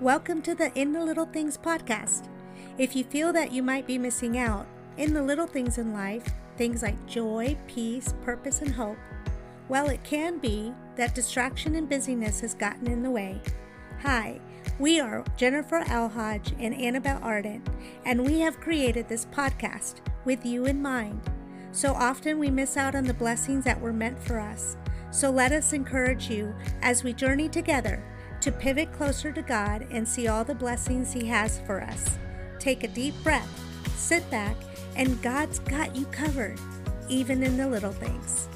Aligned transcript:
Welcome 0.00 0.42
to 0.42 0.54
the 0.54 0.78
In 0.78 0.92
the 0.92 1.02
Little 1.02 1.24
Things 1.24 1.56
podcast. 1.56 2.28
If 2.76 2.94
you 2.94 3.02
feel 3.02 3.32
that 3.32 3.50
you 3.50 3.62
might 3.62 3.86
be 3.86 3.96
missing 3.96 4.36
out 4.36 4.66
in 4.98 5.14
the 5.14 5.22
little 5.22 5.46
things 5.46 5.78
in 5.78 5.94
life, 5.94 6.34
things 6.58 6.82
like 6.82 7.06
joy, 7.06 7.56
peace, 7.66 8.12
purpose, 8.22 8.60
and 8.60 8.74
hope, 8.74 8.98
well, 9.70 9.88
it 9.88 10.04
can 10.04 10.36
be 10.36 10.74
that 10.96 11.14
distraction 11.14 11.74
and 11.76 11.88
busyness 11.88 12.40
has 12.40 12.52
gotten 12.52 12.86
in 12.88 13.02
the 13.02 13.10
way. 13.10 13.40
Hi, 14.02 14.38
we 14.78 15.00
are 15.00 15.24
Jennifer 15.34 15.80
Alhodge 15.84 16.54
and 16.60 16.74
Annabelle 16.74 17.20
Arden, 17.22 17.62
and 18.04 18.26
we 18.26 18.40
have 18.40 18.60
created 18.60 19.08
this 19.08 19.24
podcast 19.24 20.00
with 20.26 20.44
you 20.44 20.66
in 20.66 20.82
mind. 20.82 21.22
So 21.72 21.94
often 21.94 22.38
we 22.38 22.50
miss 22.50 22.76
out 22.76 22.94
on 22.94 23.04
the 23.04 23.14
blessings 23.14 23.64
that 23.64 23.80
were 23.80 23.94
meant 23.94 24.22
for 24.22 24.38
us. 24.38 24.76
So 25.10 25.30
let 25.30 25.52
us 25.52 25.72
encourage 25.72 26.28
you 26.28 26.54
as 26.82 27.02
we 27.02 27.14
journey 27.14 27.48
together 27.48 28.04
to 28.42 28.52
pivot 28.52 28.92
closer 28.92 29.32
to 29.32 29.42
God 29.42 29.86
and 29.90 30.06
see 30.06 30.28
all 30.28 30.44
the 30.44 30.54
blessings 30.54 31.12
He 31.12 31.26
has 31.26 31.60
for 31.66 31.80
us. 31.82 32.18
Take 32.58 32.84
a 32.84 32.88
deep 32.88 33.14
breath, 33.22 33.48
sit 33.96 34.28
back, 34.30 34.56
and 34.96 35.20
God's 35.22 35.58
got 35.60 35.94
you 35.94 36.06
covered, 36.06 36.58
even 37.08 37.42
in 37.42 37.56
the 37.56 37.68
little 37.68 37.92
things. 37.92 38.48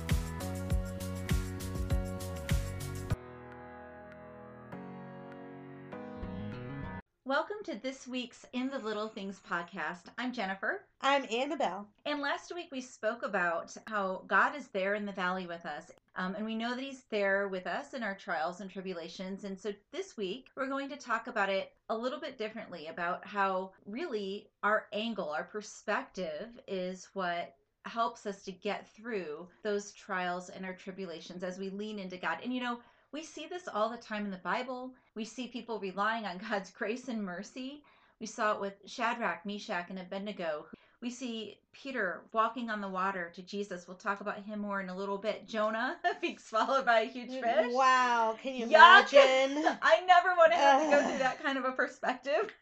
To 7.71 7.81
this 7.83 8.09
week's 8.09 8.45
In 8.53 8.69
the 8.69 8.81
Little 8.81 9.07
Things 9.07 9.41
podcast. 9.49 10.07
I'm 10.19 10.33
Jennifer. 10.33 10.83
I'm 11.03 11.25
Annabelle. 11.31 11.87
And 12.05 12.21
last 12.21 12.53
week 12.53 12.67
we 12.73 12.81
spoke 12.81 13.23
about 13.23 13.77
how 13.87 14.25
God 14.27 14.57
is 14.57 14.67
there 14.69 14.97
in 14.97 15.07
the 15.07 15.13
valley 15.13 15.47
with 15.47 15.65
us. 15.65 15.93
Um, 16.17 16.35
and 16.35 16.45
we 16.45 16.57
know 16.57 16.75
that 16.75 16.83
He's 16.83 17.05
there 17.11 17.47
with 17.47 17.69
us 17.69 17.95
in 17.95 18.03
our 18.03 18.17
trials 18.17 18.61
and 18.61 18.69
tribulations. 18.69 19.45
And 19.45 19.57
so 19.57 19.73
this 19.93 20.17
week 20.17 20.49
we're 20.57 20.67
going 20.67 20.89
to 20.89 20.97
talk 20.97 21.29
about 21.29 21.49
it 21.49 21.73
a 21.91 21.97
little 21.97 22.19
bit 22.19 22.39
differently 22.39 22.89
about 22.89 23.25
how 23.25 23.71
really 23.87 24.49
our 24.65 24.87
angle, 24.93 25.31
our 25.31 25.45
perspective 25.45 26.49
is 26.67 27.09
what 27.13 27.55
helps 27.85 28.27
us 28.27 28.43
to 28.43 28.53
get 28.53 28.89
through 28.97 29.47
those 29.63 29.93
trials 29.93 30.49
and 30.49 30.65
our 30.65 30.75
tribulations 30.75 31.45
as 31.45 31.59
we 31.59 31.71
lean 31.71 32.01
into 32.01 32.17
God. 32.17 32.39
And 32.43 32.53
you 32.53 32.61
know, 32.61 32.81
we 33.13 33.23
see 33.23 33.47
this 33.49 33.69
all 33.69 33.89
the 33.89 33.97
time 33.97 34.25
in 34.25 34.31
the 34.31 34.39
Bible. 34.39 34.95
We 35.15 35.25
see 35.25 35.49
people 35.49 35.81
relying 35.81 36.25
on 36.25 36.39
God's 36.51 36.71
grace 36.71 37.09
and 37.09 37.23
mercy. 37.23 37.83
We 38.21 38.27
saw 38.27 38.55
it 38.55 38.61
with 38.61 38.75
Shadrach, 38.87 39.47
Meshach, 39.47 39.87
and 39.89 39.99
Abednego. 39.99 40.67
We 41.01 41.09
see 41.09 41.59
Peter 41.73 42.25
walking 42.35 42.69
on 42.69 42.83
the 42.83 42.89
water 42.89 43.33
to 43.35 43.43
Jesus. 43.43 43.89
We'll 43.89 43.97
talk 43.97 44.21
about 44.21 44.45
him 44.45 44.59
more 44.59 44.83
in 44.83 44.91
a 44.91 44.97
little 44.97 45.17
bit. 45.17 45.49
Jonah 45.49 45.97
being 46.21 46.39
swallowed 46.39 46.85
by 46.85 47.01
a 47.01 47.09
huge 47.09 47.31
fish. 47.31 47.73
Wow, 47.73 48.37
can 48.41 48.55
you 48.55 48.67
Yuck. 48.67 49.13
imagine? 49.15 49.79
I 49.83 50.03
never 50.07 50.35
want 50.37 50.53
to 50.53 50.59
have 50.59 50.85
to 50.85 50.91
go 50.91 51.09
through 51.09 51.19
that 51.21 51.43
kind 51.43 51.57
of 51.57 51.65
a 51.65 51.73
perspective. 51.73 52.53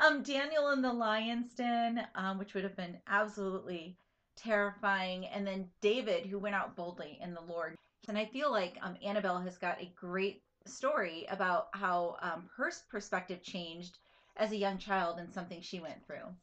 um, 0.00 0.22
Daniel 0.22 0.70
in 0.70 0.80
the 0.80 0.92
lion's 0.92 1.52
den, 1.52 2.06
um, 2.14 2.38
which 2.38 2.54
would 2.54 2.64
have 2.64 2.76
been 2.76 2.96
absolutely 3.06 3.98
terrifying. 4.36 5.26
And 5.26 5.46
then 5.46 5.68
David, 5.82 6.24
who 6.24 6.38
went 6.38 6.54
out 6.54 6.74
boldly 6.74 7.18
in 7.22 7.34
the 7.34 7.42
Lord. 7.42 7.76
And 8.08 8.18
I 8.18 8.26
feel 8.26 8.50
like 8.50 8.78
um, 8.82 8.96
Annabelle 9.04 9.40
has 9.40 9.58
got 9.58 9.80
a 9.80 9.92
great 9.96 10.42
story 10.66 11.26
about 11.30 11.68
how 11.72 12.16
um, 12.22 12.48
her 12.56 12.70
perspective 12.90 13.42
changed 13.42 13.98
as 14.36 14.52
a 14.52 14.56
young 14.56 14.78
child 14.78 15.18
and 15.18 15.32
something 15.32 15.60
she 15.60 15.80
went 15.80 16.04
through. 16.06 16.34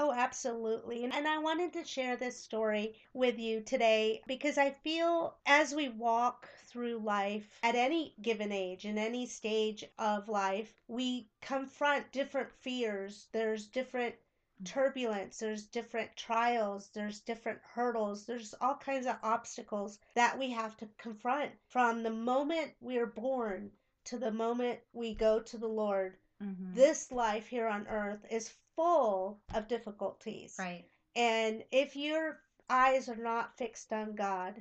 Oh, 0.00 0.12
absolutely. 0.12 1.02
And 1.04 1.26
I 1.26 1.38
wanted 1.38 1.72
to 1.72 1.84
share 1.84 2.16
this 2.16 2.40
story 2.40 2.94
with 3.14 3.36
you 3.36 3.62
today 3.62 4.22
because 4.28 4.56
I 4.56 4.70
feel 4.84 5.34
as 5.44 5.74
we 5.74 5.88
walk 5.88 6.48
through 6.68 6.98
life 6.98 7.58
at 7.64 7.74
any 7.74 8.14
given 8.22 8.52
age, 8.52 8.84
in 8.84 8.96
any 8.96 9.26
stage 9.26 9.84
of 9.98 10.28
life, 10.28 10.72
we 10.86 11.28
confront 11.40 12.12
different 12.12 12.52
fears. 12.60 13.26
There's 13.32 13.66
different 13.66 14.14
turbulence, 14.64 15.38
there's 15.38 15.66
different 15.66 16.16
trials, 16.16 16.88
there's 16.94 17.20
different 17.20 17.60
hurdles, 17.74 18.26
there's 18.26 18.54
all 18.60 18.76
kinds 18.76 19.06
of 19.06 19.16
obstacles 19.22 19.98
that 20.14 20.38
we 20.38 20.50
have 20.50 20.76
to 20.78 20.88
confront 20.98 21.52
from 21.68 22.02
the 22.02 22.10
moment 22.10 22.72
we're 22.80 23.06
born 23.06 23.70
to 24.04 24.18
the 24.18 24.30
moment 24.30 24.78
we 24.92 25.14
go 25.14 25.40
to 25.40 25.58
the 25.58 25.68
Lord. 25.68 26.16
Mm-hmm. 26.42 26.74
This 26.74 27.12
life 27.12 27.46
here 27.46 27.66
on 27.66 27.86
earth 27.88 28.24
is 28.30 28.54
full 28.74 29.40
of 29.54 29.68
difficulties. 29.68 30.56
Right. 30.58 30.84
And 31.16 31.64
if 31.72 31.96
your 31.96 32.40
eyes 32.70 33.08
are 33.08 33.16
not 33.16 33.56
fixed 33.56 33.92
on 33.92 34.14
God 34.14 34.54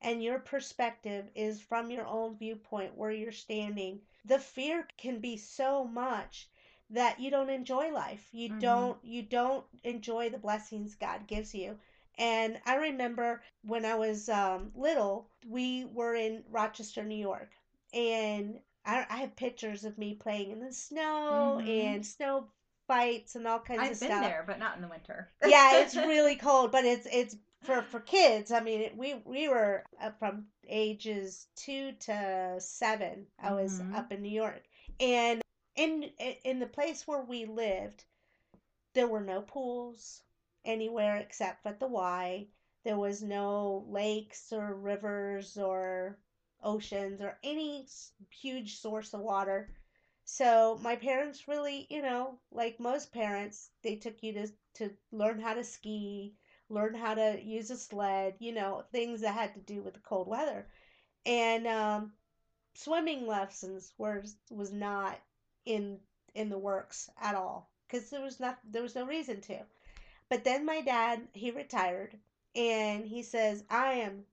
and 0.00 0.22
your 0.22 0.38
perspective 0.38 1.28
is 1.34 1.60
from 1.60 1.90
your 1.90 2.06
own 2.06 2.36
viewpoint 2.36 2.96
where 2.96 3.10
you're 3.10 3.32
standing, 3.32 4.00
the 4.24 4.38
fear 4.38 4.86
can 4.96 5.20
be 5.20 5.36
so 5.36 5.84
much 5.84 6.48
that 6.90 7.18
you 7.20 7.30
don't 7.30 7.50
enjoy 7.50 7.90
life. 7.92 8.28
You 8.32 8.50
Mhm. 8.50 8.60
don't 8.60 8.98
you 9.04 9.22
don't 9.22 9.64
enjoy 9.84 10.30
the 10.30 10.38
blessings 10.38 10.94
God 10.94 11.26
gives 11.26 11.54
you. 11.54 11.78
And 12.18 12.60
I 12.64 12.76
remember 12.76 13.42
when 13.64 13.84
I 13.84 13.96
was 13.96 14.28
um, 14.28 14.70
little, 14.76 15.28
we 15.48 15.84
were 15.86 16.14
in 16.14 16.44
Rochester, 16.50 17.02
New 17.02 17.16
York, 17.16 17.50
and 17.92 18.60
I, 18.84 19.04
I 19.10 19.16
have 19.18 19.34
pictures 19.36 19.84
of 19.84 19.98
me 19.98 20.14
playing 20.14 20.50
in 20.52 20.60
the 20.60 20.72
snow 20.72 21.60
Mhm. 21.62 21.68
and 21.68 22.06
snow 22.06 22.48
fights 22.86 23.34
and 23.34 23.46
all 23.46 23.58
kinds 23.58 23.80
I've 23.82 23.92
of 23.92 24.00
been 24.00 24.08
stuff. 24.10 24.22
there, 24.22 24.44
but 24.46 24.58
not 24.58 24.76
in 24.76 24.82
the 24.82 24.88
winter. 24.88 25.30
yeah, 25.44 25.78
it's 25.80 25.96
really 25.96 26.36
cold, 26.36 26.70
but 26.70 26.84
it's 26.84 27.06
it's 27.10 27.36
for 27.62 27.82
for 27.82 28.00
kids. 28.00 28.52
I 28.52 28.60
mean, 28.60 28.80
it, 28.82 28.96
we 28.96 29.14
we 29.24 29.48
were 29.48 29.84
from 30.18 30.46
ages 30.68 31.48
two 31.56 31.92
to 32.00 32.56
seven. 32.58 33.26
I 33.42 33.52
was 33.54 33.80
Mhm. 33.80 33.94
up 33.96 34.12
in 34.12 34.22
New 34.22 34.30
York, 34.30 34.62
and 35.00 35.40
in 35.76 36.10
in 36.44 36.58
the 36.58 36.66
place 36.66 37.06
where 37.06 37.22
we 37.22 37.44
lived, 37.44 38.04
there 38.94 39.06
were 39.08 39.20
no 39.20 39.42
pools 39.42 40.22
anywhere 40.64 41.16
except 41.16 41.66
at 41.66 41.80
the 41.80 41.86
Y. 41.86 42.46
There 42.84 42.98
was 42.98 43.22
no 43.22 43.84
lakes 43.88 44.52
or 44.52 44.74
rivers 44.74 45.56
or 45.58 46.18
oceans 46.62 47.20
or 47.20 47.38
any 47.42 47.86
huge 48.30 48.76
source 48.78 49.12
of 49.14 49.20
water. 49.20 49.68
So 50.24 50.78
my 50.80 50.96
parents 50.96 51.48
really, 51.48 51.86
you 51.90 52.02
know, 52.02 52.38
like 52.50 52.80
most 52.80 53.12
parents, 53.12 53.70
they 53.82 53.96
took 53.96 54.22
you 54.22 54.32
to 54.34 54.48
to 54.74 54.90
learn 55.12 55.38
how 55.40 55.54
to 55.54 55.64
ski, 55.64 56.34
learn 56.68 56.94
how 56.94 57.14
to 57.14 57.38
use 57.42 57.70
a 57.70 57.76
sled, 57.76 58.34
you 58.38 58.52
know, 58.52 58.84
things 58.92 59.20
that 59.20 59.34
had 59.34 59.54
to 59.54 59.60
do 59.60 59.82
with 59.82 59.94
the 59.94 60.00
cold 60.00 60.28
weather. 60.28 60.66
And 61.26 61.66
um, 61.66 62.12
swimming 62.74 63.26
lessons 63.26 63.92
was 63.98 64.36
was 64.50 64.72
not 64.72 65.20
in 65.64 65.98
in 66.34 66.48
the 66.48 66.58
works 66.58 67.08
at 67.20 67.34
all 67.34 67.70
because 67.86 68.10
there 68.10 68.22
was 68.22 68.40
not 68.40 68.58
there 68.64 68.82
was 68.82 68.94
no 68.94 69.06
reason 69.06 69.40
to. 69.42 69.58
But 70.28 70.44
then 70.44 70.64
my 70.64 70.80
dad, 70.80 71.28
he 71.32 71.50
retired 71.50 72.16
and 72.56 73.04
he 73.06 73.22
says, 73.22 73.62
"I 73.70 73.92
am 73.94 74.24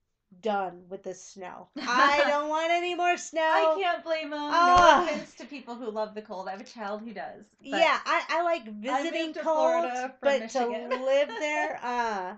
done 0.41 0.84
with 0.90 1.03
the 1.03 1.14
snow. 1.14 1.68
I 1.78 2.24
don't 2.28 2.50
want 2.50 2.72
any 2.72 2.96
more 2.96 3.18
snow." 3.18 3.41
I 3.41 3.75
can't 3.78 4.03
blame 4.03 4.28
him. 4.34 4.40
Ah. 4.40 5.03
No 5.06 5.12
offense 5.12 5.34
to 5.36 5.46
people 5.46 5.75
who 5.75 5.91
love 5.91 6.16
the 6.16 6.22
cold. 6.22 6.47
I 6.47 6.52
have 6.52 6.62
a 6.62 6.64
child 6.64 7.02
who 7.02 7.14
does. 7.14 7.44
yeah, 7.59 8.00
I, 8.06 8.24
I 8.30 8.41
like 8.44 8.66
visiting 8.66 9.34
cold, 9.34 9.86
but 10.22 10.50
to 10.50 10.68
live 10.68 11.30
there, 11.40 11.80
uh. 11.84 12.36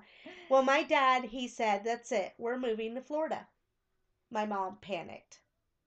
Well, 0.49 0.63
my 0.63 0.83
dad, 0.83 1.23
he 1.25 1.47
said, 1.47 1.83
"That's 1.85 2.11
it. 2.11 2.33
We're 2.37 2.57
moving 2.59 2.95
to 2.95 3.01
Florida." 3.01 3.47
My 4.31 4.45
mom 4.47 4.77
panicked. 4.81 5.39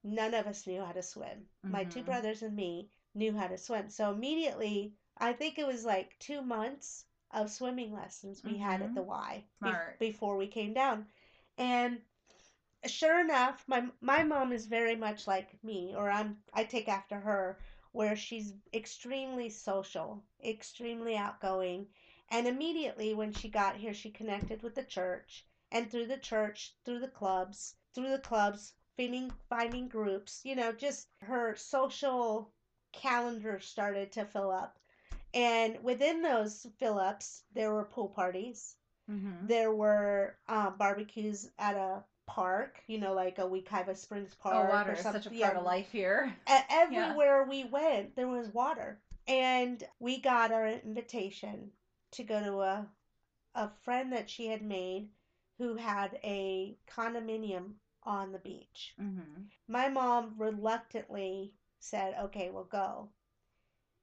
None 0.05 0.34
of 0.34 0.47
us 0.47 0.66
knew 0.69 0.83
how 0.84 0.93
to 0.93 1.03
swim. 1.03 1.47
My 1.65 1.83
two 1.83 2.03
Mhm. 2.03 2.06
brothers 2.06 2.43
and 2.43 2.55
me 2.55 2.91
knew 3.16 3.34
how 3.34 3.49
to 3.49 3.59
swim. 3.59 3.88
So 3.91 4.10
immediately, 4.10 4.93
I 5.19 5.32
think 5.34 5.59
it 5.59 5.66
was 5.66 5.84
like 5.84 6.16
two 6.21 6.43
months 6.43 7.04
of 7.32 7.50
swimming 7.50 7.93
lessons 7.93 8.44
we 8.44 8.56
had 8.59 8.82
at 8.82 8.93
Mhm. 8.93 8.94
the 8.94 9.03
Y 9.03 9.44
be- 9.62 9.72
before 9.99 10.37
we 10.37 10.49
came 10.49 10.72
down. 10.75 11.04
And 11.59 12.03
sure 12.87 13.21
enough, 13.21 13.65
my 13.69 13.82
my 14.00 14.22
mom 14.22 14.53
is 14.53 14.66
very 14.66 14.94
much 14.97 15.27
like 15.27 15.56
me, 15.62 15.94
or 15.94 16.10
I'm 16.10 16.37
I 16.53 16.65
take 16.65 16.88
after 16.88 17.21
her, 17.21 17.56
where 17.93 18.16
she's 18.16 18.54
extremely 18.74 19.48
social, 19.48 20.22
extremely 20.45 21.16
outgoing, 21.16 21.86
and 22.28 22.47
immediately 22.47 23.15
when 23.15 23.33
she 23.33 23.48
got 23.48 23.77
here, 23.77 23.92
she 23.95 24.10
connected 24.10 24.62
with 24.62 24.74
the 24.74 24.83
church, 24.83 25.45
and 25.71 25.89
through 25.91 26.07
the 26.07 26.19
church, 26.19 26.72
through 26.84 27.01
the 27.01 27.09
clubs, 27.09 27.74
through 27.95 28.10
the 28.10 28.19
clubs, 28.19 28.72
finding 28.97 29.30
finding 29.48 29.89
groups, 29.89 30.41
you 30.45 30.54
know, 30.54 30.72
just 30.72 31.09
her 31.22 31.54
social 31.57 32.48
calendar 32.97 33.60
started 33.60 34.13
to 34.13 34.25
fill 34.25 34.51
up. 34.51 34.78
And 35.34 35.83
within 35.83 36.22
those 36.22 36.66
fill 36.78 36.98
ups, 36.98 37.43
there 37.54 37.72
were 37.72 37.84
pool 37.84 38.09
parties, 38.09 38.77
Mhm. 39.10 39.47
there 39.47 39.72
were 39.72 40.37
um, 40.48 40.77
barbecues 40.78 41.51
at 41.59 41.77
a 41.77 42.03
park, 42.27 42.83
you 42.89 42.98
know, 42.98 43.13
like 43.15 43.39
a 43.39 43.43
Wekiva 43.43 43.97
Springs 43.97 44.34
Park. 44.34 44.54
Oh, 44.54 44.59
Park 44.60 44.72
water 44.72 44.91
or 44.91 44.95
is 44.95 45.01
such 45.03 45.27
a 45.27 45.34
yeah, 45.34 45.47
part 45.47 45.59
of 45.59 45.65
life 45.65 45.93
here. 45.93 46.34
everywhere 46.71 47.45
we 47.45 47.65
went, 47.65 48.16
there 48.16 48.27
was 48.28 48.53
water, 48.53 48.98
and 49.28 49.83
we 50.01 50.21
got 50.21 50.53
our 50.53 50.66
invitation 50.66 51.71
to 52.13 52.25
go 52.25 52.41
to 52.43 52.60
a 52.63 52.87
a 53.54 53.71
friend 53.84 54.13
that 54.13 54.28
she 54.28 54.48
had 54.48 54.60
made 54.63 55.09
who 55.59 55.77
had 55.77 56.19
a 56.25 56.77
condominium 56.89 57.72
on 58.03 58.33
the 58.33 58.39
beach. 58.39 58.95
Mm-hmm. 59.01 59.43
My 59.69 59.89
mom 59.89 60.34
reluctantly 60.37 61.54
said, 61.86 62.15
"Okay, 62.15 62.50
we'll 62.50 62.65
go." 62.65 63.10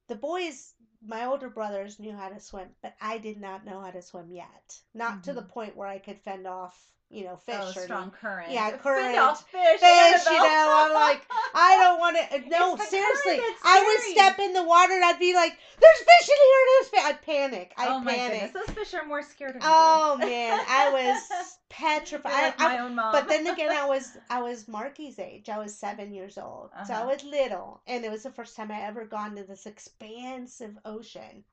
the 0.07 0.15
boys, 0.15 0.73
my 1.01 1.25
older 1.25 1.49
brothers 1.49 1.99
knew 1.99 2.15
how 2.15 2.29
to 2.29 2.39
swim, 2.39 2.75
but 2.81 2.93
I 3.01 3.17
did 3.17 3.37
not 3.37 3.65
know 3.65 3.81
how 3.81 3.91
to 3.91 4.01
swim 4.01 4.31
yet. 4.31 4.81
Not 4.93 5.23
to 5.23 5.33
the 5.33 5.41
Mhm. 5.41 5.49
point 5.49 5.75
where 5.75 5.87
I 5.87 5.99
could 5.99 6.19
fend 6.21 6.47
off, 6.47 6.91
you 7.13 7.23
know, 7.25 7.35
fish 7.37 7.55
oh, 7.59 7.69
or 7.69 7.83
strong 7.83 8.11
current. 8.11 8.51
Yeah, 8.51 8.71
current. 8.77 9.15
fish. 9.37 9.79
fish. 9.79 10.25
You 10.25 10.37
know, 10.37 10.73
I'm 10.85 10.93
like, 10.93 11.21
I 11.53 11.77
don't 11.79 11.99
want 11.99 12.17
to. 12.31 12.49
No, 12.49 12.75
seriously, 12.77 13.39
I 13.63 13.83
would 13.85 14.11
step 14.17 14.39
in 14.39 14.53
the 14.53 14.63
water 14.63 14.93
and 14.93 15.05
I'd 15.05 15.19
be 15.19 15.33
like, 15.35 15.55
"There's 15.79 15.97
fish 15.99 16.29
in 16.29 16.35
here! 16.35 16.61
There's 16.79 16.89
fish!" 16.89 17.01
I'd 17.05 17.21
panic. 17.21 17.73
I'd 17.77 17.87
oh 17.89 17.99
my 17.99 18.13
panic. 18.15 18.41
goodness, 18.53 18.67
those 18.67 18.75
fish 18.75 18.93
are 18.99 19.05
more 19.05 19.21
scared 19.21 19.51
of 19.51 19.55
me. 19.57 19.61
Oh 19.63 20.17
man, 20.19 20.59
I 20.67 20.89
was 20.93 21.57
petrified. 21.69 22.31
like 22.33 22.61
I- 22.61 22.75
my 22.75 22.79
own 22.79 22.95
mom. 22.95 23.11
but 23.13 23.27
then 23.27 23.45
again, 23.47 23.71
I 23.71 23.85
was 23.87 24.17
I 24.29 24.41
was 24.41 24.67
Marky's 24.67 25.19
age. 25.19 25.49
I 25.49 25.59
was 25.59 25.75
seven 25.75 26.13
years 26.13 26.37
old, 26.37 26.71
so 26.87 26.93
I 26.93 26.97
Uh-huh. 26.97 27.07
was 27.09 27.23
little, 27.23 27.81
and 27.87 28.03
it 28.03 28.11
was 28.11 28.23
the 28.23 28.31
first 28.31 28.55
time 28.55 28.71
I 28.71 28.81
ever 28.81 29.05
gone 29.05 29.35
to 29.35 29.43
this 29.43 29.65
expansive 29.65 30.77
ocean, 30.85 31.43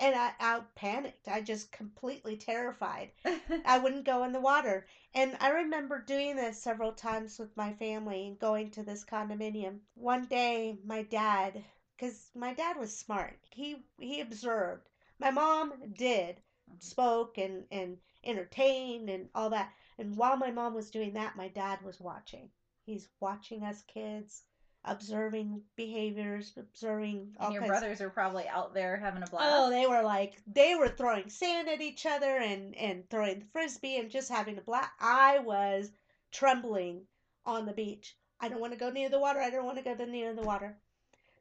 and 0.00 0.14
I 0.14 0.32
I 0.38 0.60
panicked. 0.74 1.28
I 1.28 1.40
just 1.40 1.72
completely 1.72 2.36
terrified. 2.36 3.10
I 3.64 3.78
wouldn't 3.78 4.04
go 4.04 4.24
in 4.24 4.32
the 4.32 4.40
water, 4.40 4.86
and 5.14 5.36
I 5.40 5.50
remember 5.50 6.00
doing 6.00 6.36
this 6.36 6.62
several 6.62 6.92
times 6.92 7.38
with 7.38 7.56
my 7.56 7.72
family 7.74 8.28
and 8.28 8.38
going 8.38 8.70
to 8.72 8.82
this 8.82 9.04
condominium. 9.04 9.80
One 9.94 10.26
day, 10.26 10.78
my 10.84 11.02
dad, 11.02 11.64
because 11.96 12.30
my 12.34 12.54
dad 12.54 12.76
was 12.76 12.96
smart, 12.96 13.38
he 13.50 13.84
he 13.98 14.20
observed. 14.20 14.88
My 15.18 15.30
mom 15.30 15.72
did 15.94 16.36
mm-hmm. 16.36 16.78
spoke 16.78 17.38
and 17.38 17.66
and 17.70 17.98
entertained 18.24 19.10
and 19.10 19.28
all 19.34 19.50
that. 19.50 19.72
And 19.98 20.16
while 20.16 20.36
my 20.36 20.50
mom 20.50 20.74
was 20.74 20.90
doing 20.90 21.14
that, 21.14 21.36
my 21.36 21.48
dad 21.48 21.82
was 21.82 22.00
watching. 22.00 22.50
He's 22.84 23.08
watching 23.20 23.64
us 23.64 23.82
kids, 23.82 24.44
observing 24.88 25.62
behaviors, 25.76 26.52
observing 26.56 27.28
all 27.38 27.46
and 27.46 27.54
your 27.54 27.66
brothers 27.66 28.00
are 28.00 28.10
probably 28.10 28.48
out 28.48 28.74
there 28.74 28.96
having 28.96 29.22
a 29.22 29.26
oh, 29.26 29.30
blast. 29.30 29.52
Oh, 29.52 29.70
they 29.70 29.86
were 29.86 30.02
like 30.02 30.36
they 30.46 30.74
were 30.74 30.88
throwing 30.88 31.28
sand 31.28 31.68
at 31.68 31.80
each 31.80 32.06
other 32.06 32.38
and 32.38 32.74
and 32.76 33.08
throwing 33.10 33.40
the 33.40 33.46
frisbee 33.52 33.98
and 33.98 34.10
just 34.10 34.30
having 34.30 34.58
a 34.58 34.62
blast. 34.62 34.90
I 34.98 35.38
was 35.40 35.90
trembling 36.32 37.02
on 37.44 37.66
the 37.66 37.72
beach. 37.72 38.16
I 38.40 38.48
don't 38.48 38.60
want 38.60 38.72
to 38.72 38.78
go 38.78 38.90
near 38.90 39.08
the 39.08 39.18
water. 39.18 39.40
I 39.40 39.50
don't 39.50 39.64
want 39.64 39.78
to 39.78 39.94
go 39.94 40.04
near 40.04 40.34
the 40.34 40.42
water. 40.42 40.76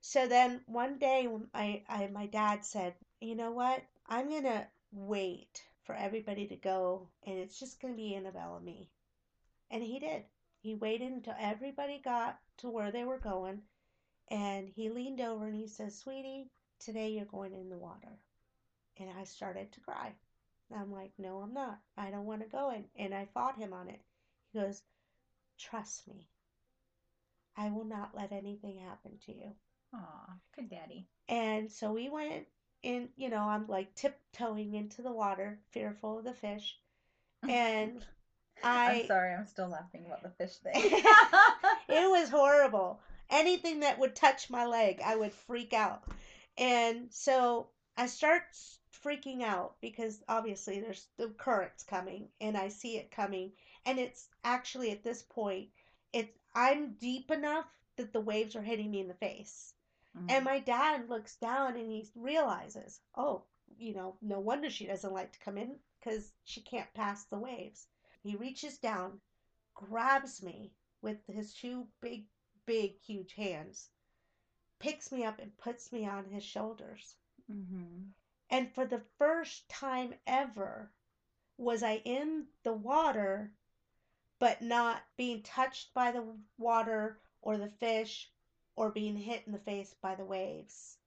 So 0.02 0.28
then 0.28 0.62
one 0.68 0.98
day, 0.98 1.28
I, 1.54 1.84
I 1.88 2.08
my 2.08 2.28
dad 2.28 2.66
said, 2.66 2.96
"You 3.20 3.36
know 3.36 3.52
what? 3.52 3.84
I'm 4.08 4.30
gonna 4.30 4.68
wait 4.92 5.64
for 5.84 5.96
everybody 5.96 6.48
to 6.48 6.56
go, 6.56 7.08
and 7.26 7.38
it's 7.38 7.60
just 7.60 7.82
gonna 7.82 7.96
be 7.96 8.16
Annabelle 8.16 8.58
and 8.58 8.66
me." 8.66 8.90
And 9.70 9.84
he 9.84 10.00
did. 10.00 10.24
He 10.68 10.76
waited 10.76 11.14
until 11.14 11.36
everybody 11.40 11.98
got 11.98 12.42
to 12.58 12.70
where 12.70 12.92
they 12.92 13.06
were 13.06 13.20
going, 13.20 13.62
and 14.28 14.68
he 14.68 14.90
leaned 14.90 15.22
over 15.22 15.46
and 15.46 15.56
he 15.56 15.66
says, 15.66 15.98
"Sweetie, 15.98 16.52
today 16.78 17.12
you're 17.12 17.24
going 17.24 17.54
in 17.54 17.70
the 17.70 17.78
water." 17.78 18.20
And 18.98 19.10
I 19.10 19.24
started 19.24 19.72
to 19.72 19.80
cry. 19.80 20.14
I'm 20.70 20.92
like, 20.92 21.14
"No, 21.18 21.40
I'm 21.40 21.54
not. 21.54 21.80
I 21.96 22.12
don't 22.12 22.26
want 22.26 22.42
to 22.42 22.50
go 22.50 22.72
in." 22.72 22.84
And 22.98 23.16
I 23.16 23.28
fought 23.28 23.56
him 23.58 23.72
on 23.72 23.88
it. 23.88 24.02
He 24.52 24.60
goes, 24.60 24.84
"Trust 25.58 26.06
me. 26.06 26.28
I 27.56 27.70
will 27.70 27.86
not 27.86 28.14
let 28.14 28.34
anything 28.34 28.78
happen 28.78 29.18
to 29.20 29.34
you." 29.34 29.56
Aw, 29.94 30.38
good 30.54 30.68
daddy. 30.68 31.08
And 31.30 31.72
so 31.72 31.94
we 31.94 32.10
went 32.10 32.46
in, 32.84 33.08
you 33.16 33.30
know, 33.30 33.44
I'm 33.44 33.68
like 33.68 33.96
tiptoeing 33.96 34.74
into 34.74 35.02
the 35.02 35.14
water, 35.14 35.62
fearful 35.70 36.18
of 36.18 36.26
the 36.26 36.34
fish. 36.34 36.78
And 37.48 38.06
I- 38.64 39.02
I'm 39.02 39.08
sorry, 39.08 39.34
I'm 39.34 39.46
still 39.46 39.68
laughing 39.70 40.06
about 40.06 40.24
the 40.24 40.30
fish 40.30 40.56
thing. 40.58 40.74
it 41.90 42.10
was 42.10 42.30
horrible. 42.30 43.00
Anything 43.30 43.82
that 43.82 44.00
would 44.00 44.16
touch 44.16 44.50
my 44.50 44.66
leg, 44.66 45.02
I 45.04 45.16
would 45.16 45.34
freak 45.34 45.74
out. 45.74 46.04
And 46.58 47.08
so 47.12 47.68
I 47.98 48.08
start 48.08 48.44
freaking 49.04 49.44
out 49.44 49.76
because 49.82 50.24
obviously 50.28 50.80
there's 50.80 51.08
the 51.18 51.28
currents 51.38 51.84
coming 51.84 52.30
and 52.42 52.58
I 52.58 52.70
see 52.70 52.98
it 52.98 53.12
coming. 53.12 53.52
And 53.86 54.00
it's 54.00 54.28
actually 54.44 54.92
at 54.92 55.04
this 55.04 55.22
point, 55.24 55.68
it's 56.14 56.38
I'm 56.56 56.94
deep 56.94 57.30
enough 57.32 57.66
that 57.98 58.14
the 58.14 58.22
waves 58.22 58.56
are 58.56 58.62
hitting 58.62 58.90
me 58.92 59.02
in 59.02 59.08
the 59.08 59.14
face. 59.16 59.74
Mhm. 60.18 60.32
And 60.32 60.46
my 60.46 60.60
dad 60.60 61.10
looks 61.10 61.36
down 61.36 61.76
and 61.76 61.92
he 61.92 62.10
realizes, 62.16 63.02
oh, 63.16 63.44
you 63.78 63.94
know, 63.94 64.16
no 64.22 64.40
wonder 64.40 64.70
she 64.70 64.88
doesn't 64.88 65.14
like 65.14 65.32
to 65.34 65.40
come 65.40 65.58
in 65.58 65.76
because 66.00 66.32
she 66.46 66.62
can't 66.62 66.92
pass 66.94 67.26
the 67.26 67.38
waves. 67.38 67.88
He 68.28 68.36
reaches 68.36 68.78
down, 68.78 69.22
grabs 69.74 70.44
me 70.44 70.74
with 71.02 71.26
his 71.28 71.54
two 71.54 71.88
big, 72.02 72.26
big, 72.66 73.00
huge 73.00 73.34
hands, 73.36 73.90
picks 74.80 75.14
me 75.14 75.24
up 75.24 75.40
and 75.40 75.58
puts 75.58 75.94
me 75.94 76.06
on 76.06 76.26
his 76.26 76.44
shoulders. 76.44 77.16
Mhm. 77.50 78.12
And 78.50 78.74
for 78.74 78.86
the 78.86 79.00
first 79.18 79.70
time 79.70 80.14
ever, 80.28 80.92
was 81.56 81.84
I 81.84 82.00
in 82.04 82.50
the 82.64 82.74
water, 82.74 83.54
but 84.40 84.62
not 84.62 85.04
being 85.16 85.42
touched 85.42 85.94
by 85.94 86.12
the 86.12 86.38
water 86.58 87.22
or 87.42 87.58
the 87.58 87.72
fish 87.72 88.30
or 88.76 88.92
being 88.92 89.16
hit 89.16 89.48
in 89.48 89.54
the 89.54 89.60
face 89.60 89.94
by 89.94 90.16
the 90.16 90.26
waves. 90.26 91.00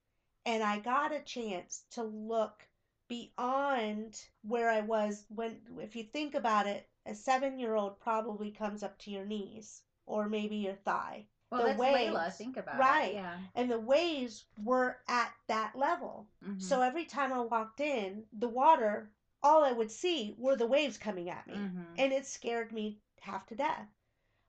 And 0.43 0.63
I 0.63 0.79
got 0.79 1.13
a 1.13 1.21
chance 1.21 1.85
to 1.91 2.01
look 2.01 2.67
beyond 3.07 4.27
where 4.41 4.71
I 4.71 4.81
was 4.81 5.27
when, 5.29 5.61
if 5.79 5.95
you 5.95 6.03
think 6.03 6.33
about 6.33 6.65
it, 6.65 6.90
a 7.05 7.15
seven 7.15 7.57
year 7.59 7.75
old 7.75 7.99
probably 7.99 8.51
comes 8.51 8.83
up 8.83 8.97
to 8.99 9.11
your 9.11 9.25
knees 9.25 9.81
or 10.05 10.27
maybe 10.29 10.57
your 10.57 10.75
thigh. 10.75 11.25
Well, 11.49 11.61
the 11.63 11.67
that's 11.69 11.79
Layla. 11.81 12.13
waves. 12.23 12.37
Think 12.37 12.57
about 12.57 12.79
Right. 12.79 13.11
it. 13.11 13.15
Yeah. 13.15 13.37
And 13.55 13.69
the 13.69 13.79
waves 13.79 14.45
were 14.63 14.99
at 15.07 15.33
that 15.47 15.75
level. 15.75 16.27
Mhm. 16.43 16.61
So 16.61 16.81
every 16.81 17.05
time 17.05 17.33
I 17.33 17.39
walked 17.41 17.81
in, 17.81 18.25
the 18.31 18.47
water, 18.47 19.11
all 19.43 19.63
I 19.63 19.71
would 19.73 19.91
see 19.91 20.33
were 20.37 20.55
the 20.55 20.67
waves 20.67 20.97
coming 20.97 21.29
at 21.29 21.47
me. 21.47 21.55
Mhm. 21.55 21.95
And 21.97 22.13
it 22.13 22.25
scared 22.25 22.71
me 22.71 23.01
half 23.19 23.45
to 23.47 23.55
death. 23.55 23.89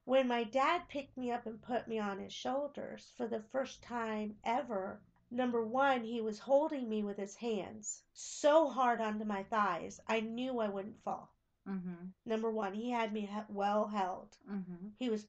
When 0.05 0.28
my 0.28 0.44
dad 0.44 0.88
picked 0.88 1.16
me 1.16 1.31
up 1.32 1.46
and 1.46 1.60
put 1.62 1.88
me 1.88 1.98
on 1.98 2.19
his 2.19 2.32
shoulders 2.32 3.12
for 3.16 3.26
the 3.26 3.43
first 3.43 3.82
time 3.82 4.38
ever, 4.44 5.00
number 5.31 5.64
one, 5.64 6.05
he 6.05 6.20
was 6.20 6.38
holding 6.40 6.88
me 6.88 7.02
with 7.02 7.16
his 7.19 7.37
hands 7.37 8.02
so 8.12 8.69
hard 8.69 9.00
onto 9.00 9.25
my 9.25 9.43
thighs, 9.44 10.00
I 10.06 10.20
knew 10.20 10.58
I 10.60 10.69
wouldn't 10.69 11.02
fall. 11.02 11.31
Mhm. 11.67 12.12
Number 12.25 12.50
one, 12.50 12.73
he 12.75 12.91
had 12.91 13.12
me 13.12 13.29
well 13.49 13.87
held. 13.87 14.37
Mhm. 14.49 14.93
He 14.99 15.09
was 15.09 15.26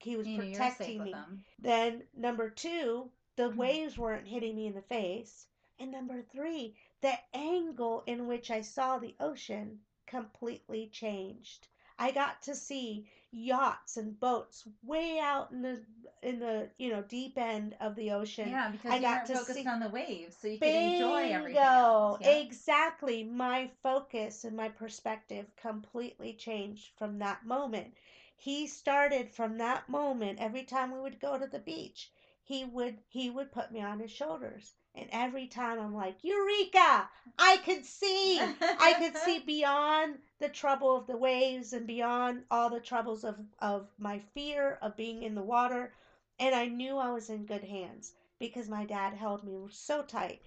he 0.00 0.16
was 0.16 0.26
You 0.26 0.38
know, 0.38 0.44
you're 0.44 0.70
safe 0.70 0.78
protecting 0.78 1.02
me. 1.02 1.14
Then 1.58 2.04
number 2.14 2.48
two, 2.50 3.10
the 3.36 3.50
Mhm. 3.50 3.56
waves 3.56 3.98
weren't 3.98 4.26
hitting 4.26 4.54
me 4.54 4.66
in 4.66 4.74
the 4.74 4.82
face. 4.82 5.46
And 5.78 5.90
number 5.90 6.22
three, 6.22 6.74
the 7.00 7.18
angle 7.34 8.02
in 8.06 8.26
which 8.26 8.50
I 8.50 8.60
saw 8.62 8.98
the 8.98 9.14
ocean 9.20 9.80
completely 10.06 10.86
changed. 10.88 11.68
I 11.98 12.10
got 12.10 12.42
to 12.42 12.54
see 12.54 13.06
yachts 13.32 13.96
and 13.96 14.18
boats 14.18 14.66
way 14.82 15.18
out 15.18 15.50
in 15.50 15.62
the 15.62 15.80
in 16.22 16.38
the 16.38 16.68
you 16.78 16.90
know 16.90 17.02
deep 17.08 17.36
end 17.36 17.76
of 17.80 17.94
the 17.96 18.10
ocean. 18.12 18.48
Yeah, 18.48 18.70
because 18.70 18.92
I 18.92 18.96
you 18.96 19.02
got 19.02 19.26
to 19.26 19.34
focused 19.34 19.54
see- 19.54 19.66
on 19.68 19.80
the 19.80 19.88
waves, 19.88 20.36
so 20.40 20.48
you 20.48 20.58
could 20.58 20.68
enjoy 20.68 21.30
everything 21.30 21.58
else. 21.58 22.18
Yeah. 22.22 22.30
Exactly. 22.30 23.24
My 23.24 23.70
focus 23.82 24.44
and 24.44 24.56
my 24.56 24.68
perspective 24.68 25.46
completely 25.56 26.32
changed 26.34 26.90
from 26.96 27.18
that 27.18 27.44
moment. 27.44 27.94
He 28.36 28.66
started 28.66 29.30
from 29.30 29.58
that 29.58 29.88
moment 29.88 30.38
every 30.40 30.62
time 30.64 30.92
we 30.92 31.00
would 31.00 31.20
go 31.20 31.38
to 31.38 31.46
the 31.46 31.58
beach. 31.58 32.10
He 32.42 32.64
would 32.64 32.98
he 33.08 33.30
would 33.30 33.50
put 33.50 33.72
me 33.72 33.80
on 33.80 33.98
his 33.98 34.10
shoulders. 34.10 34.74
And 34.96 35.08
every 35.12 35.46
time 35.46 35.78
I'm 35.78 35.94
like, 35.94 36.16
Eureka! 36.22 37.08
I 37.38 37.58
could 37.58 37.84
see. 37.84 38.40
I 38.40 38.94
could 38.98 39.16
see 39.24 39.40
beyond 39.40 40.18
the 40.38 40.48
trouble 40.48 40.96
of 40.96 41.06
the 41.06 41.18
waves 41.18 41.74
and 41.74 41.86
beyond 41.86 42.44
all 42.50 42.70
the 42.70 42.80
troubles 42.80 43.22
of, 43.22 43.36
of 43.58 43.88
my 43.98 44.20
fear 44.32 44.78
of 44.80 44.96
being 44.96 45.22
in 45.22 45.34
the 45.34 45.42
water. 45.42 45.92
And 46.38 46.54
I 46.54 46.66
knew 46.66 46.96
I 46.96 47.10
was 47.10 47.28
in 47.28 47.44
good 47.44 47.64
hands 47.64 48.12
because 48.38 48.68
my 48.68 48.86
dad 48.86 49.12
held 49.12 49.44
me 49.44 49.54
so 49.70 50.02
tight. 50.02 50.40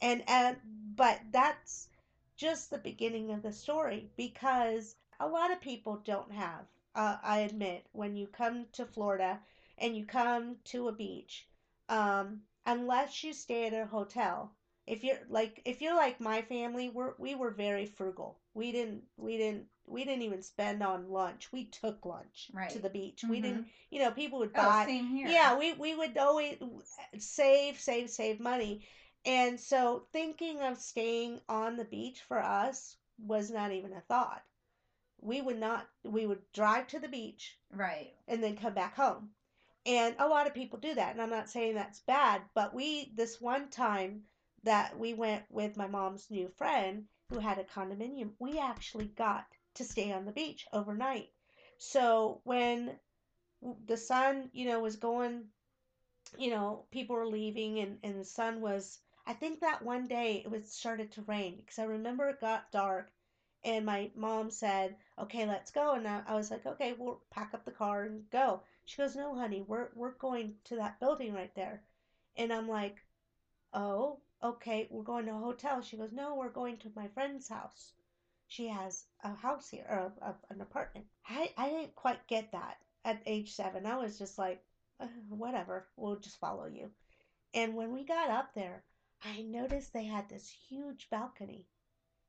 And, 0.00 0.22
and 0.28 0.56
but 0.94 1.20
that's 1.32 1.88
just 2.36 2.70
the 2.70 2.78
beginning 2.78 3.32
of 3.32 3.42
the 3.42 3.52
story 3.52 4.10
because 4.16 4.94
a 5.18 5.26
lot 5.26 5.50
of 5.50 5.60
people 5.60 6.00
don't 6.04 6.30
have, 6.30 6.66
uh, 6.94 7.16
I 7.22 7.38
admit, 7.38 7.86
when 7.92 8.16
you 8.16 8.26
come 8.26 8.66
to 8.72 8.86
Florida 8.86 9.40
and 9.78 9.96
you 9.96 10.04
come 10.04 10.56
to 10.66 10.88
a 10.88 10.92
beach, 10.92 11.46
um, 11.88 12.42
unless 12.66 13.24
you 13.24 13.32
stay 13.32 13.66
at 13.66 13.74
a 13.74 13.86
hotel. 13.86 14.52
If 14.86 15.04
you're 15.04 15.18
like 15.28 15.62
if 15.64 15.82
you're 15.82 15.96
like 15.96 16.20
my 16.20 16.42
family 16.42 16.88
we're 16.88 17.14
we 17.18 17.34
were 17.34 17.50
very 17.50 17.86
frugal. 17.86 18.40
We 18.54 18.72
didn't 18.72 19.04
we 19.16 19.36
didn't 19.38 19.66
we 19.86 20.04
didn't 20.04 20.22
even 20.22 20.42
spend 20.42 20.82
on 20.82 21.10
lunch. 21.10 21.52
We 21.52 21.64
took 21.64 22.04
lunch 22.06 22.50
to 22.68 22.78
the 22.80 22.90
beach. 22.90 23.28
We 23.28 23.40
Mhm. 23.40 23.42
didn't 23.42 23.66
you 23.90 24.00
know 24.00 24.10
people 24.12 24.38
would 24.40 24.54
Oh, 24.54 24.70
buy 24.70 24.86
same 24.86 25.06
here. 25.08 25.28
yeah 25.28 25.54
we 25.56 25.72
we 25.74 25.94
would 25.94 26.16
always 26.18 26.56
save 27.18 27.78
save 27.78 28.10
save 28.10 28.40
money. 28.40 28.80
And 29.24 29.58
so 29.60 30.06
thinking 30.12 30.62
of 30.62 30.78
staying 30.78 31.40
on 31.48 31.76
the 31.76 31.84
beach 31.84 32.22
for 32.22 32.38
us 32.40 32.96
was 33.18 33.50
not 33.50 33.72
even 33.72 33.92
a 33.92 34.00
thought. 34.00 34.42
We 35.20 35.40
would 35.40 35.58
not 35.58 35.88
we 36.04 36.26
would 36.26 36.42
drive 36.52 36.86
to 36.88 36.98
the 37.00 37.08
beach 37.08 37.58
Right. 37.70 38.14
and 38.28 38.42
then 38.42 38.56
come 38.56 38.74
back 38.74 38.96
home 38.96 39.30
And 39.86 40.16
a 40.18 40.26
lot 40.26 40.48
of 40.48 40.54
people 40.54 40.80
do 40.80 40.94
that. 40.94 41.12
And 41.12 41.22
I'm 41.22 41.30
not 41.30 41.48
saying 41.48 41.74
that's 41.74 42.00
bad, 42.00 42.42
but 42.54 42.74
we, 42.74 43.12
this 43.14 43.40
one 43.40 43.70
time 43.70 44.22
that 44.64 44.98
we 44.98 45.14
went 45.14 45.44
with 45.48 45.76
my 45.76 45.86
mom's 45.86 46.26
new 46.28 46.48
friend 46.58 47.04
who 47.30 47.38
had 47.38 47.58
a 47.58 47.64
condominium, 47.64 48.32
we 48.40 48.58
actually 48.58 49.06
got 49.16 49.46
to 49.74 49.84
stay 49.84 50.12
on 50.12 50.24
the 50.24 50.32
beach 50.32 50.66
overnight. 50.72 51.28
So 51.78 52.40
when 52.42 52.98
the 53.86 53.96
sun, 53.96 54.50
you 54.52 54.66
know, 54.66 54.80
was 54.80 54.96
going, 54.96 55.44
you 56.36 56.50
know, 56.50 56.86
people 56.90 57.14
were 57.14 57.26
leaving 57.26 57.78
and, 57.78 57.98
and 58.02 58.18
the 58.18 58.24
sun 58.24 58.60
was, 58.60 58.98
I 59.24 59.34
think 59.34 59.60
that 59.60 59.84
one 59.84 60.08
day 60.08 60.42
it 60.44 60.50
was 60.50 60.72
started 60.72 61.12
to 61.12 61.22
rain 61.22 61.56
because 61.58 61.78
I 61.78 61.84
remember 61.84 62.28
it 62.28 62.40
got 62.40 62.72
dark 62.72 63.10
and 63.64 63.84
my 63.86 64.10
mom 64.16 64.50
said, 64.50 64.96
okay, 65.18 65.46
let's 65.46 65.70
go. 65.70 65.94
And 65.94 66.06
I, 66.06 66.22
I 66.26 66.34
was 66.34 66.50
like, 66.50 66.66
okay, 66.66 66.94
we'll 66.98 67.20
pack 67.30 67.54
up 67.54 67.64
the 67.64 67.70
car 67.70 68.04
and 68.04 68.28
go. 68.30 68.62
She 68.86 68.96
goes, 69.02 69.14
no, 69.16 69.34
honey, 69.34 69.62
we're, 69.66 69.88
we're 69.94 70.12
going 70.12 70.54
to 70.64 70.76
that 70.76 70.98
building 71.00 71.34
right 71.34 71.54
there. 71.54 71.82
And 72.36 72.52
I'm 72.52 72.68
like, 72.68 72.96
oh, 73.74 74.20
okay, 74.42 74.86
we're 74.90 75.02
going 75.02 75.26
to 75.26 75.32
a 75.32 75.38
hotel. 75.38 75.82
She 75.82 75.96
goes, 75.96 76.12
no, 76.12 76.34
we're 76.36 76.48
going 76.50 76.78
to 76.78 76.92
my 76.96 77.08
friend's 77.08 77.48
house. 77.48 77.92
She 78.48 78.68
has 78.68 79.04
a 79.24 79.34
house 79.34 79.68
here, 79.68 79.84
or 79.90 80.12
a, 80.22 80.26
a, 80.26 80.34
an 80.50 80.60
apartment. 80.60 81.06
I, 81.28 81.50
I 81.58 81.68
didn't 81.68 81.96
quite 81.96 82.26
get 82.28 82.52
that 82.52 82.76
at 83.04 83.20
age 83.26 83.52
seven. 83.54 83.86
I 83.86 83.96
was 83.96 84.18
just 84.18 84.38
like, 84.38 84.62
uh, 85.00 85.06
whatever, 85.28 85.88
we'll 85.96 86.16
just 86.20 86.38
follow 86.38 86.66
you. 86.66 86.90
And 87.54 87.74
when 87.74 87.92
we 87.92 88.04
got 88.04 88.30
up 88.30 88.54
there, 88.54 88.84
I 89.24 89.42
noticed 89.42 89.92
they 89.92 90.04
had 90.04 90.28
this 90.28 90.48
huge 90.68 91.08
balcony. 91.10 91.66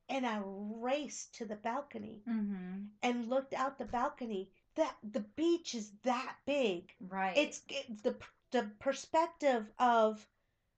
And 0.09 0.25
I 0.25 0.41
raced 0.43 1.35
to 1.35 1.45
the 1.45 1.55
balcony 1.57 2.23
Mm-hmm. 2.27 2.85
and 3.03 3.29
looked 3.29 3.53
out 3.53 3.77
the 3.77 3.85
balcony. 3.85 4.49
That 4.77 4.95
the 5.03 5.25
beach 5.35 5.75
is 5.75 5.91
that 6.03 6.35
big. 6.45 6.93
Right. 7.09 7.35
It's 7.35 7.61
it, 7.67 8.03
the 8.03 8.15
the 8.51 8.69
perspective 8.79 9.69
of 9.79 10.25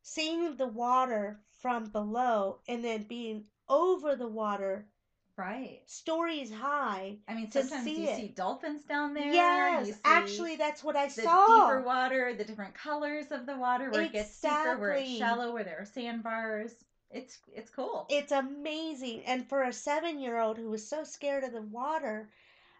seeing 0.01 0.55
the 0.55 0.67
water 0.67 1.39
from 1.59 1.85
below 1.85 2.59
and 2.67 2.83
then 2.83 3.03
being 3.03 3.43
over 3.67 4.15
the 4.15 4.27
water, 4.27 4.87
right. 5.35 5.81
stories 5.85 6.51
high. 6.51 7.17
I 7.27 7.35
mean, 7.35 7.51
sometimes 7.51 7.83
see 7.83 8.03
you 8.03 8.09
it. 8.09 8.15
see 8.15 8.27
dolphins 8.29 8.83
down 8.83 9.13
there. 9.13 9.31
yes, 9.31 9.91
actually, 10.03 10.55
that's 10.55 10.83
what 10.83 10.95
I 10.95 11.07
saw. 11.07 11.21
the 11.21 11.27
saw. 11.27 11.67
deeper 11.67 11.81
water, 11.81 12.33
the 12.33 12.43
different 12.43 12.73
colors 12.73 13.25
of 13.31 13.45
the 13.45 13.57
water, 13.57 13.91
where 13.91 14.03
it 14.03 14.13
gets 14.13 14.39
deeper, 14.41 14.77
where 14.77 14.93
it's 14.93 15.17
shallow, 15.17 15.53
where 15.53 15.63
there 15.63 15.79
are 15.79 15.85
sandbars. 15.85 16.73
It's 17.11 17.39
it's 17.53 17.69
cool. 17.69 18.07
It's 18.09 18.31
amazing. 18.31 19.23
And 19.25 19.47
for 19.47 19.63
a 19.63 19.73
seven 19.73 20.19
year 20.19 20.39
old 20.39 20.57
who 20.57 20.69
was 20.69 20.87
so 20.87 21.03
scared 21.03 21.43
of 21.43 21.53
the 21.53 21.61
water, 21.61 22.29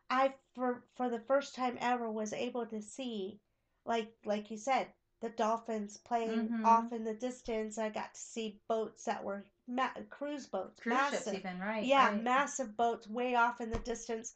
I 0.09 0.33
for 0.55 0.83
for 0.95 1.09
the 1.09 1.19
first 1.19 1.55
time 1.55 1.77
ever 1.79 2.09
was 2.11 2.33
able 2.33 2.65
to 2.67 2.81
see, 2.81 3.39
like 3.85 4.11
like 4.25 4.49
you 4.51 4.57
said, 4.57 4.87
the 5.21 5.29
dolphins 5.29 5.97
playing 5.97 6.49
Mhm. 6.49 6.65
off 6.65 6.91
in 6.91 7.03
the 7.03 7.13
distance. 7.13 7.77
I 7.77 7.89
got 7.89 8.13
to 8.13 8.19
see 8.19 8.59
boats 8.67 9.05
that 9.05 9.23
were 9.23 9.45
ma- 9.67 9.91
cruise 10.09 10.47
boats, 10.47 10.79
Cruise 10.81 10.95
massive. 10.95 11.19
ships, 11.25 11.35
even 11.35 11.59
right? 11.59 11.83
yeah, 11.83 12.09
right. 12.11 12.23
massive 12.23 12.75
boats 12.77 13.07
way 13.07 13.35
off 13.35 13.61
in 13.61 13.69
the 13.71 13.79
distance. 13.79 14.33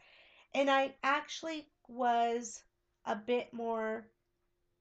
And 0.53 0.69
I 0.69 0.95
actually 1.03 1.67
was 1.87 2.61
a 3.05 3.15
bit 3.15 3.53
more 3.53 4.07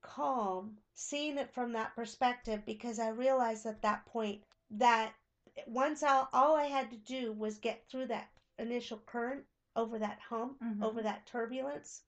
calm 0.02 0.76
seeing 0.94 1.38
it 1.38 1.52
from 1.52 1.72
that 1.72 1.94
perspective 1.94 2.64
because 2.66 2.98
I 2.98 3.08
realized 3.08 3.66
at 3.66 3.82
that 3.82 4.04
point 4.06 4.42
that 4.70 5.12
once 5.66 6.02
I, 6.02 6.26
all 6.32 6.56
I 6.56 6.64
had 6.66 6.90
to 6.90 6.96
do 6.96 7.32
was 7.32 7.58
get 7.58 7.84
through 7.88 8.06
that 8.06 8.28
initial 8.58 8.98
current 9.06 9.44
over 9.76 9.98
that 9.98 10.18
hump, 10.20 10.58
Mhm. 10.60 10.82
over 10.82 11.02
that 11.02 11.26
turbulence, 11.26 12.02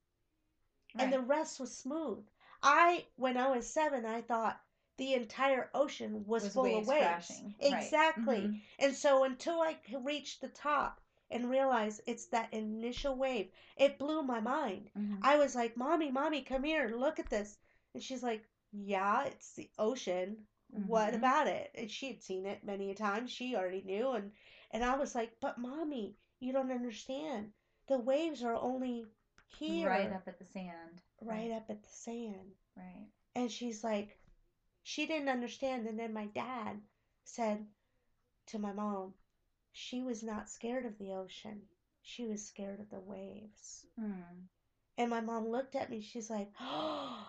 Right. 0.95 0.99
and 0.99 1.13
the 1.13 1.21
rest 1.21 1.59
was 1.61 1.73
smooth. 1.77 2.25
I, 2.63 3.07
when 3.17 3.37
I 3.37 3.49
was 3.49 3.67
seven, 3.67 4.05
I 4.05 4.21
thought 4.21 4.59
the 4.97 5.15
entire 5.15 5.69
ocean 5.75 6.25
was, 6.27 6.47
Was 6.47 6.49
full 6.49 6.75
waves 6.75 6.87
of 6.87 6.87
waves. 6.87 7.43
crashing, 7.43 7.57
right. 7.67 7.97
Exactly. 7.99 8.53
Mhm. 8.53 8.63
And 8.79 8.95
so 8.95 9.25
until 9.25 9.61
I 9.61 9.79
reached 9.93 10.41
the 10.41 10.49
top 10.49 11.01
and 11.31 11.51
realized 11.51 12.01
it's 12.07 12.27
that 12.27 12.53
initial 12.53 13.17
wave, 13.17 13.49
it 13.77 13.99
blew 13.99 14.23
my 14.23 14.41
mind. 14.41 14.91
Mhm. 14.95 15.23
I 15.23 15.37
was 15.37 15.55
like, 15.55 15.77
"Mommy, 15.77 16.11
mommy, 16.11 16.43
come 16.43 16.63
here, 16.65 16.89
look 16.89 17.19
at 17.19 17.29
this." 17.31 17.59
And 17.93 18.03
she's 18.03 18.23
like, 18.23 18.49
"Yeah, 18.71 19.25
it's 19.25 19.55
the 19.55 19.69
ocean. 19.79 20.47
What 20.71 21.13
Mhm. 21.13 21.15
about 21.15 21.47
it?" 21.49 21.71
And 21.75 21.91
she 21.91 22.07
had 22.09 22.21
seen 22.23 22.47
it 22.47 22.63
many 22.63 22.91
a 22.91 22.95
time. 22.95 23.27
She 23.27 23.55
already 23.57 23.83
knew 23.83 24.11
and 24.13 24.31
and 24.71 24.85
I 24.85 24.95
was 24.95 25.15
like, 25.15 25.33
"But 25.41 25.59
mommy, 25.59 26.17
you 26.45 26.53
don't 26.53 26.71
understand. 26.71 27.53
The 27.89 27.99
waves 27.99 28.43
are 28.43 28.55
only 28.57 29.05
here, 29.59 29.89
Right 29.89 30.13
up 30.13 30.27
at 30.27 30.39
the 30.39 30.45
sand. 30.45 31.03
right 31.21 31.51
up 31.51 31.71
at 31.71 31.83
the 31.83 31.89
sand." 31.91 32.53
Right. 32.77 33.07
And 33.35 33.51
she's 33.51 33.83
like, 33.83 34.19
she 34.83 35.07
didn't 35.07 35.29
understand. 35.29 35.87
And 35.87 35.99
then 35.99 36.13
my 36.13 36.27
dad 36.27 36.81
said 37.25 37.67
to 38.49 38.59
my 38.59 38.73
mom, 38.73 39.15
she 39.73 40.03
was 40.03 40.23
not 40.23 40.51
scared 40.51 40.85
of 40.87 40.99
the 40.99 41.13
ocean. 41.13 41.63
She 42.03 42.27
was 42.27 42.47
scared 42.47 42.81
of 42.81 42.91
the 42.91 43.01
waves. 43.01 43.87
Hmm. 43.99 44.45
And 44.99 45.11
my 45.11 45.21
mom 45.21 45.49
looked 45.49 45.75
at 45.75 45.91
me. 45.91 46.01
She's 46.03 46.31
like, 46.31 46.51
oh, 46.61 47.27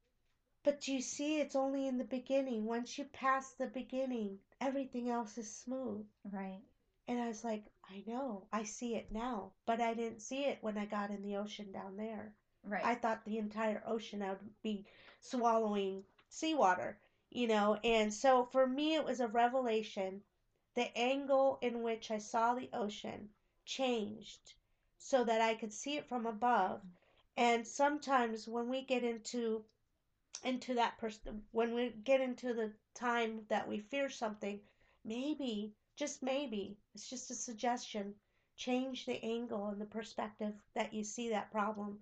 but 0.64 0.88
you 0.88 1.00
see, 1.00 1.40
it's 1.40 1.56
only 1.56 1.86
in 1.86 1.96
the 1.98 2.04
beginning. 2.04 2.64
Once 2.66 2.98
you 2.98 3.04
pass 3.04 3.52
the 3.52 3.68
beginning, 3.68 4.38
everything 4.60 5.08
else 5.08 5.38
is 5.38 5.54
smooth. 5.54 6.04
Right. 6.30 6.60
And 7.06 7.20
I 7.20 7.28
was 7.28 7.44
like, 7.44 7.64
I 7.90 8.02
know, 8.06 8.46
I 8.52 8.64
see 8.64 8.96
it 8.96 9.10
now, 9.10 9.52
but 9.66 9.80
I 9.80 9.94
didn't 9.94 10.20
see 10.20 10.44
it 10.44 10.58
when 10.60 10.76
I 10.76 10.84
got 10.84 11.10
in 11.10 11.22
the 11.22 11.36
ocean 11.36 11.72
down 11.72 11.96
there. 11.96 12.34
Right. 12.62 12.84
I 12.84 12.94
thought 12.94 13.24
the 13.24 13.38
entire 13.38 13.82
ocean 13.86 14.22
I 14.22 14.30
would 14.30 14.62
be 14.62 14.84
swallowing 15.20 16.04
seawater, 16.28 16.98
you 17.30 17.46
know. 17.46 17.78
And 17.82 18.12
so 18.12 18.44
for 18.44 18.66
me, 18.66 18.94
it 18.94 19.04
was 19.04 19.20
a 19.20 19.28
revelation. 19.28 20.22
The 20.74 20.96
angle 20.96 21.58
in 21.62 21.82
which 21.82 22.10
I 22.10 22.18
saw 22.18 22.54
the 22.54 22.68
ocean 22.72 23.30
changed 23.64 24.54
so 24.98 25.24
that 25.24 25.40
I 25.40 25.54
could 25.54 25.72
see 25.72 25.96
it 25.96 26.08
from 26.08 26.26
above. 26.26 26.80
Mm. 26.80 26.88
And 27.36 27.66
sometimes 27.66 28.46
when 28.48 28.68
we 28.68 28.82
get 28.82 29.04
into 29.04 29.64
into 30.44 30.74
that 30.74 30.98
person 30.98 31.42
when 31.50 31.74
we 31.74 31.90
get 32.04 32.20
into 32.20 32.54
the 32.54 32.72
time 32.94 33.40
that 33.48 33.66
we 33.66 33.78
fear 33.78 34.08
something, 34.08 34.60
maybe 35.04 35.74
just 35.98 36.22
maybe 36.22 36.78
it's 36.94 37.10
just 37.10 37.30
a 37.30 37.34
suggestion. 37.34 38.14
Change 38.56 39.06
the 39.06 39.22
angle 39.22 39.68
and 39.68 39.80
the 39.80 39.86
perspective 39.86 40.52
that 40.74 40.94
you 40.94 41.04
see 41.04 41.28
that 41.30 41.52
problem 41.52 41.98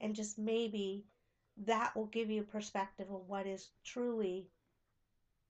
and 0.00 0.14
just 0.14 0.38
maybe 0.38 1.04
that 1.66 1.94
will 1.94 2.06
give 2.06 2.30
you 2.30 2.40
a 2.40 2.44
perspective 2.44 3.06
of 3.10 3.28
what 3.28 3.46
is 3.46 3.68
truly 3.84 4.48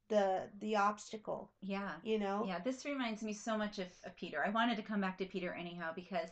the 0.08 0.42
the 0.60 0.74
obstacle 0.74 1.50
yeah. 1.62 1.92
you 2.02 2.18
know 2.18 2.44
Yeah, 2.46 2.58
this 2.64 2.84
reminds 2.84 3.22
me 3.22 3.32
so 3.32 3.56
much 3.56 3.78
of, 3.78 3.86
of 4.04 4.16
Peter. 4.16 4.42
I 4.44 4.50
wanted 4.50 4.76
to 4.76 4.82
come 4.82 5.00
back 5.00 5.18
to 5.18 5.24
Peter 5.24 5.54
anyhow 5.54 5.92
because 5.94 6.30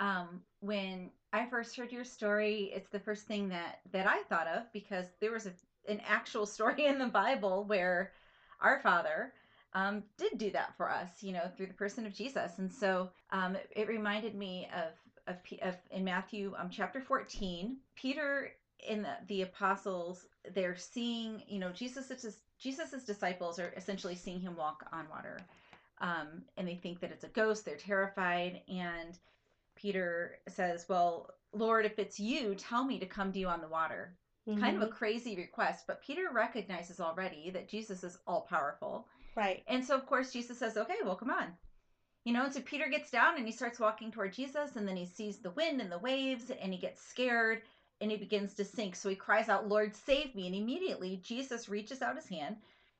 um, 0.00 0.40
when 0.60 1.10
I 1.32 1.44
first 1.46 1.76
heard 1.76 1.92
your 1.92 2.04
story, 2.04 2.72
it's 2.74 2.88
the 2.88 2.98
first 2.98 3.26
thing 3.26 3.50
that 3.50 3.80
that 3.92 4.06
I 4.06 4.22
thought 4.22 4.46
of 4.46 4.72
because 4.72 5.06
there 5.20 5.32
was 5.32 5.46
a, 5.46 5.52
an 5.86 6.00
actual 6.06 6.46
story 6.46 6.86
in 6.86 6.98
the 6.98 7.06
Bible 7.06 7.64
where 7.64 8.12
our 8.60 8.80
Father 8.80 9.34
um, 9.74 10.02
did 10.18 10.38
do 10.38 10.50
that 10.52 10.76
for 10.76 10.90
us, 10.90 11.10
you 11.22 11.32
know, 11.32 11.48
through 11.56 11.66
the 11.66 11.74
person 11.74 12.06
of 12.06 12.14
Jesus, 12.14 12.58
and 12.58 12.72
so 12.72 13.10
um, 13.30 13.56
it, 13.56 13.70
it 13.76 13.88
reminded 13.88 14.34
me 14.34 14.68
of 14.74 15.34
of, 15.34 15.36
of 15.62 15.74
in 15.90 16.04
Matthew 16.04 16.54
um, 16.58 16.70
chapter 16.70 17.00
fourteen, 17.00 17.78
Peter 17.94 18.50
and 18.88 19.04
the, 19.04 19.12
the 19.28 19.42
apostles 19.42 20.26
they're 20.54 20.76
seeing, 20.76 21.42
you 21.46 21.58
know, 21.58 21.70
Jesus 21.70 22.10
Jesus's 22.58 23.04
disciples 23.04 23.58
are 23.58 23.72
essentially 23.76 24.14
seeing 24.14 24.40
him 24.40 24.56
walk 24.56 24.86
on 24.92 25.06
water 25.10 25.38
um, 26.00 26.42
and 26.56 26.66
they 26.66 26.76
think 26.76 27.00
that 27.00 27.10
it's 27.10 27.24
a 27.24 27.28
ghost. 27.28 27.64
They're 27.64 27.76
terrified. 27.76 28.60
And 28.68 29.16
Peter 29.76 30.38
says, 30.48 30.86
Well, 30.88 31.30
Lord, 31.52 31.84
if 31.84 31.98
it's 31.98 32.18
you, 32.18 32.54
tell 32.54 32.84
me 32.84 32.98
to 32.98 33.06
come 33.06 33.32
to 33.32 33.38
you 33.38 33.48
on 33.48 33.60
the 33.60 33.68
water. 33.68 34.14
Kind 34.46 34.76
of 34.76 34.82
a 34.82 34.86
Mhm. 34.86 34.92
crazy 34.96 35.36
request, 35.36 35.86
but 35.86 36.02
Peter 36.02 36.30
recognizes 36.32 36.98
already 37.00 37.50
that 37.50 37.68
Jesus 37.68 38.02
is 38.02 38.18
all 38.26 38.42
powerful. 38.42 39.06
right 39.36 39.62
And 39.68 39.84
so, 39.84 39.94
of 39.94 40.06
course, 40.06 40.32
Jesus 40.32 40.58
says, 40.58 40.76
Okay, 40.76 40.96
well, 41.04 41.16
come 41.16 41.30
on. 41.30 41.56
You 42.24 42.32
know, 42.32 42.44
and 42.44 42.52
so 42.52 42.60
Peter 42.60 42.88
gets 42.88 43.10
down 43.10 43.36
and 43.36 43.46
he 43.46 43.52
starts 43.52 43.78
walking 43.80 44.10
toward 44.10 44.32
Jesus, 44.32 44.76
and 44.76 44.86
then 44.86 44.96
he 44.96 45.06
sees 45.06 45.38
the 45.38 45.52
wind 45.52 45.80
and 45.80 45.90
the 45.90 45.98
waves, 45.98 46.50
and 46.50 46.72
he 46.72 46.78
gets 46.78 47.00
scared 47.02 47.62
and 48.00 48.10
he 48.10 48.16
begins 48.16 48.54
to 48.54 48.64
sink. 48.64 48.96
So 48.96 49.08
he 49.08 49.14
cries 49.14 49.48
out, 49.48 49.68
Lord, 49.68 49.94
save 49.94 50.34
me. 50.34 50.46
And 50.46 50.54
immediately 50.54 51.20
Jesus 51.22 51.68
reaches 51.68 52.02
out 52.02 52.16
his 52.16 52.28
hand 52.28 52.56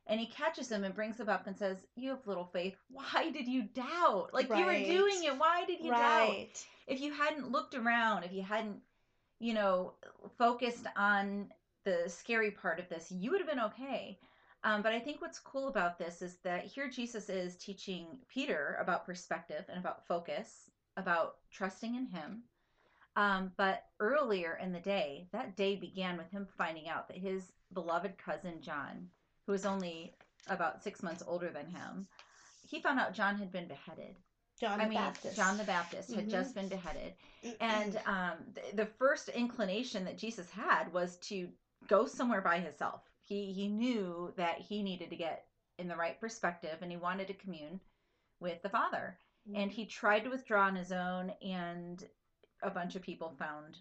and 0.06 0.20
he 0.20 0.26
catches 0.26 0.70
him 0.70 0.84
and 0.84 0.94
brings 0.94 1.18
him 1.18 1.28
up 1.28 1.46
and 1.46 1.56
says, 1.56 1.78
You 1.96 2.10
have 2.10 2.26
little 2.26 2.44
faith. 2.52 2.76
Why 2.88 3.30
did 3.30 3.48
you 3.48 3.62
doubt? 3.62 4.30
Like 4.32 4.50
you 4.50 4.66
were 4.66 4.72
doing 4.74 5.24
it. 5.24 5.38
Why 5.38 5.64
did 5.64 5.80
you 5.80 5.90
doubt? 5.90 6.66
If 6.86 7.00
you 7.00 7.12
hadn't 7.12 7.50
looked 7.50 7.74
around, 7.74 8.24
if 8.24 8.32
you 8.32 8.42
hadn't, 8.42 8.80
you 9.40 9.54
know, 9.54 9.94
focused 10.38 10.86
on 10.96 11.48
the 11.84 12.04
scary 12.06 12.50
part 12.50 12.78
of 12.78 12.88
this, 12.88 13.10
you 13.10 13.30
would 13.30 13.40
have 13.40 13.48
been 13.48 13.60
okay. 13.60 14.18
Um, 14.62 14.82
but 14.82 14.92
I 14.92 15.00
think 15.00 15.22
what's 15.22 15.38
cool 15.38 15.68
about 15.68 15.98
this 15.98 16.20
is 16.20 16.36
that 16.44 16.66
here 16.66 16.90
Jesus 16.90 17.30
is 17.30 17.56
teaching 17.56 18.18
Peter 18.28 18.76
about 18.80 19.06
perspective 19.06 19.64
and 19.68 19.78
about 19.78 20.06
focus, 20.06 20.70
about 20.98 21.36
trusting 21.50 21.94
in 21.94 22.06
him. 22.06 22.42
Um, 23.16 23.52
but 23.56 23.84
earlier 23.98 24.58
in 24.62 24.72
the 24.72 24.80
day, 24.80 25.26
that 25.32 25.56
day 25.56 25.76
began 25.76 26.18
with 26.18 26.30
him 26.30 26.46
finding 26.58 26.88
out 26.88 27.08
that 27.08 27.16
his 27.16 27.52
beloved 27.72 28.18
cousin 28.18 28.60
John, 28.60 29.08
who 29.46 29.52
was 29.52 29.64
only 29.64 30.14
about 30.48 30.82
six 30.82 31.02
months 31.02 31.22
older 31.26 31.50
than 31.50 31.66
him, 31.66 32.06
he 32.68 32.80
found 32.80 33.00
out 33.00 33.14
John 33.14 33.38
had 33.38 33.50
been 33.50 33.66
beheaded. 33.66 34.16
John 34.60 34.80
I 34.80 34.84
mean, 34.84 34.98
Baptist. 34.98 35.36
John 35.36 35.56
the 35.56 35.64
Baptist 35.64 36.12
had 36.14 36.26
Mhm. 36.26 36.30
just 36.30 36.54
been 36.54 36.68
beheaded. 36.68 37.14
And 37.60 37.96
um, 38.06 38.34
th- 38.54 38.74
the 38.74 38.86
first 38.86 39.28
inclination 39.30 40.04
that 40.04 40.18
Jesus 40.18 40.50
had 40.50 40.92
was 40.92 41.16
to 41.28 41.48
go 41.88 42.06
somewhere 42.06 42.42
by 42.42 42.60
himself. 42.60 43.00
He, 43.20 43.52
he 43.52 43.68
knew 43.68 44.32
that 44.36 44.58
he 44.58 44.82
needed 44.82 45.10
to 45.10 45.16
get 45.16 45.46
in 45.78 45.88
the 45.88 45.96
right 45.96 46.20
perspective 46.20 46.76
and 46.82 46.90
he 46.90 46.98
wanted 46.98 47.28
to 47.28 47.34
commune 47.34 47.80
with 48.38 48.60
the 48.62 48.68
Father. 48.68 49.18
And 49.54 49.70
he 49.72 49.86
tried 49.86 50.20
to 50.24 50.30
withdraw 50.30 50.66
on 50.66 50.76
his 50.76 50.92
own, 50.92 51.32
and 51.42 52.04
a 52.62 52.70
bunch 52.70 52.94
of 52.94 53.02
people 53.02 53.34
found 53.38 53.78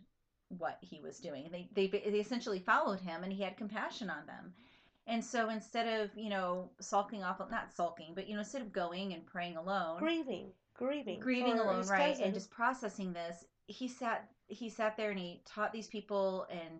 what 0.58 0.78
he 0.82 1.02
was 1.02 1.20
doing. 1.20 1.50
They, 1.52 1.70
they, 1.74 1.88
they 1.88 2.20
essentially 2.20 2.60
followed 2.60 3.02
him, 3.02 3.24
and 3.24 3.32
he 3.32 3.44
had 3.44 3.58
compassion 3.58 4.10
on 4.10 4.26
them. 4.26 4.54
And 5.06 5.24
so 5.24 5.50
instead 5.50 6.02
of, 6.02 6.16
you 6.16 6.30
know, 6.30 6.72
sulking 6.80 7.24
off, 7.24 7.40
not 7.52 7.74
sulking, 7.76 8.14
but, 8.16 8.28
you 8.28 8.34
know, 8.36 8.40
instead 8.40 8.62
of 8.62 8.72
going 8.72 9.14
and 9.14 9.26
praying 9.26 9.58
alone, 9.58 10.00
grieving, 10.00 10.54
grieving, 10.80 11.20
grieving 11.20 11.60
alone 11.60 11.86
right 11.88 12.10
cousin. 12.10 12.26
and 12.26 12.34
just 12.34 12.50
processing 12.50 13.14
this 13.14 13.46
he 13.68 13.88
sat 13.88 14.30
he 14.48 14.70
sat 14.70 14.98
there 14.98 15.12
and 15.12 15.20
he 15.20 15.42
taught 15.46 15.72
these 15.74 15.88
people 15.88 16.48
and 16.50 16.80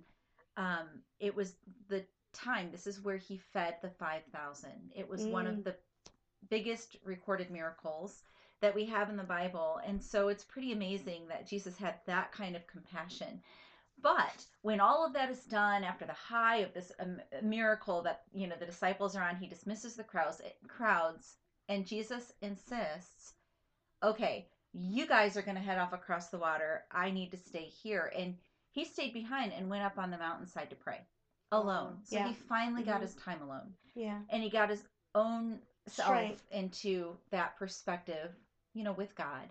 um 0.58 0.88
it 1.20 1.36
was 1.36 1.56
the 1.90 2.04
time 2.34 2.70
this 2.72 2.88
is 2.88 3.04
where 3.04 3.18
he 3.18 3.38
fed 3.38 3.76
the 3.82 3.90
5000 3.90 4.72
it 4.96 5.08
was 5.08 5.26
one 5.26 5.46
Mm. 5.46 5.50
of 5.60 5.64
the 5.64 5.76
biggest 6.50 6.98
recorded 7.04 7.52
miracles 7.52 8.24
that 8.62 8.74
we 8.76 8.86
have 8.86 9.10
in 9.10 9.18
the 9.18 9.24
bible 9.24 9.80
and 9.86 10.02
so 10.02 10.30
it's 10.30 10.44
pretty 10.44 10.72
amazing 10.72 11.28
that 11.28 11.46
jesus 11.48 11.78
had 11.78 11.96
that 12.06 12.32
kind 12.32 12.56
of 12.56 12.66
compassion 12.68 13.42
but 14.02 14.46
when 14.62 14.80
all 14.80 15.06
of 15.06 15.14
that 15.14 15.30
is 15.30 15.44
done 15.46 15.84
after 15.84 16.06
the 16.06 16.14
high 16.14 16.58
of 16.58 16.74
this 16.74 16.92
um, 17.00 17.20
miracle 17.44 18.02
that 18.02 18.22
you 18.34 18.48
know 18.48 18.56
the 18.60 18.66
disciples 18.66 19.16
are 19.16 19.24
on 19.28 19.36
he 19.36 19.48
dismisses 19.48 19.96
the 19.96 20.04
crowds 20.04 20.42
crowds 20.68 21.36
and 21.68 21.86
jesus 21.86 22.34
insists 22.42 23.34
okay, 24.04 24.48
you 24.74 25.06
guys 25.08 25.38
are 25.38 25.42
going 25.42 25.56
to 25.56 25.62
head 25.64 25.78
off 25.78 25.94
across 25.94 26.28
the 26.30 26.38
water. 26.38 26.86
I 26.92 27.12
need 27.12 27.32
to 27.32 27.38
stay 27.38 27.66
here. 27.66 28.12
And 28.16 28.36
he 28.72 28.86
stayed 28.86 29.14
behind 29.14 29.54
and 29.54 29.70
went 29.70 29.84
up 29.84 29.98
on 29.98 30.12
the 30.12 30.18
mountainside 30.18 30.70
to 30.70 30.76
pray 30.76 31.02
alone. 31.52 31.98
So 32.04 32.18
Yeah. 32.18 32.28
he 32.28 32.34
finally 32.34 32.84
got 32.84 33.02
Mhm. 33.02 33.02
his 33.02 33.16
time 33.16 33.42
alone 33.42 33.74
yeah, 33.96 34.20
and 34.30 34.44
he 34.44 34.50
got 34.50 34.70
his 34.70 34.88
own 35.16 35.60
self 35.88 36.06
Strength. 36.06 36.44
into 36.52 37.18
that 37.32 37.56
perspective, 37.58 38.32
you 38.74 38.84
know, 38.84 38.94
with 38.94 39.16
God. 39.16 39.50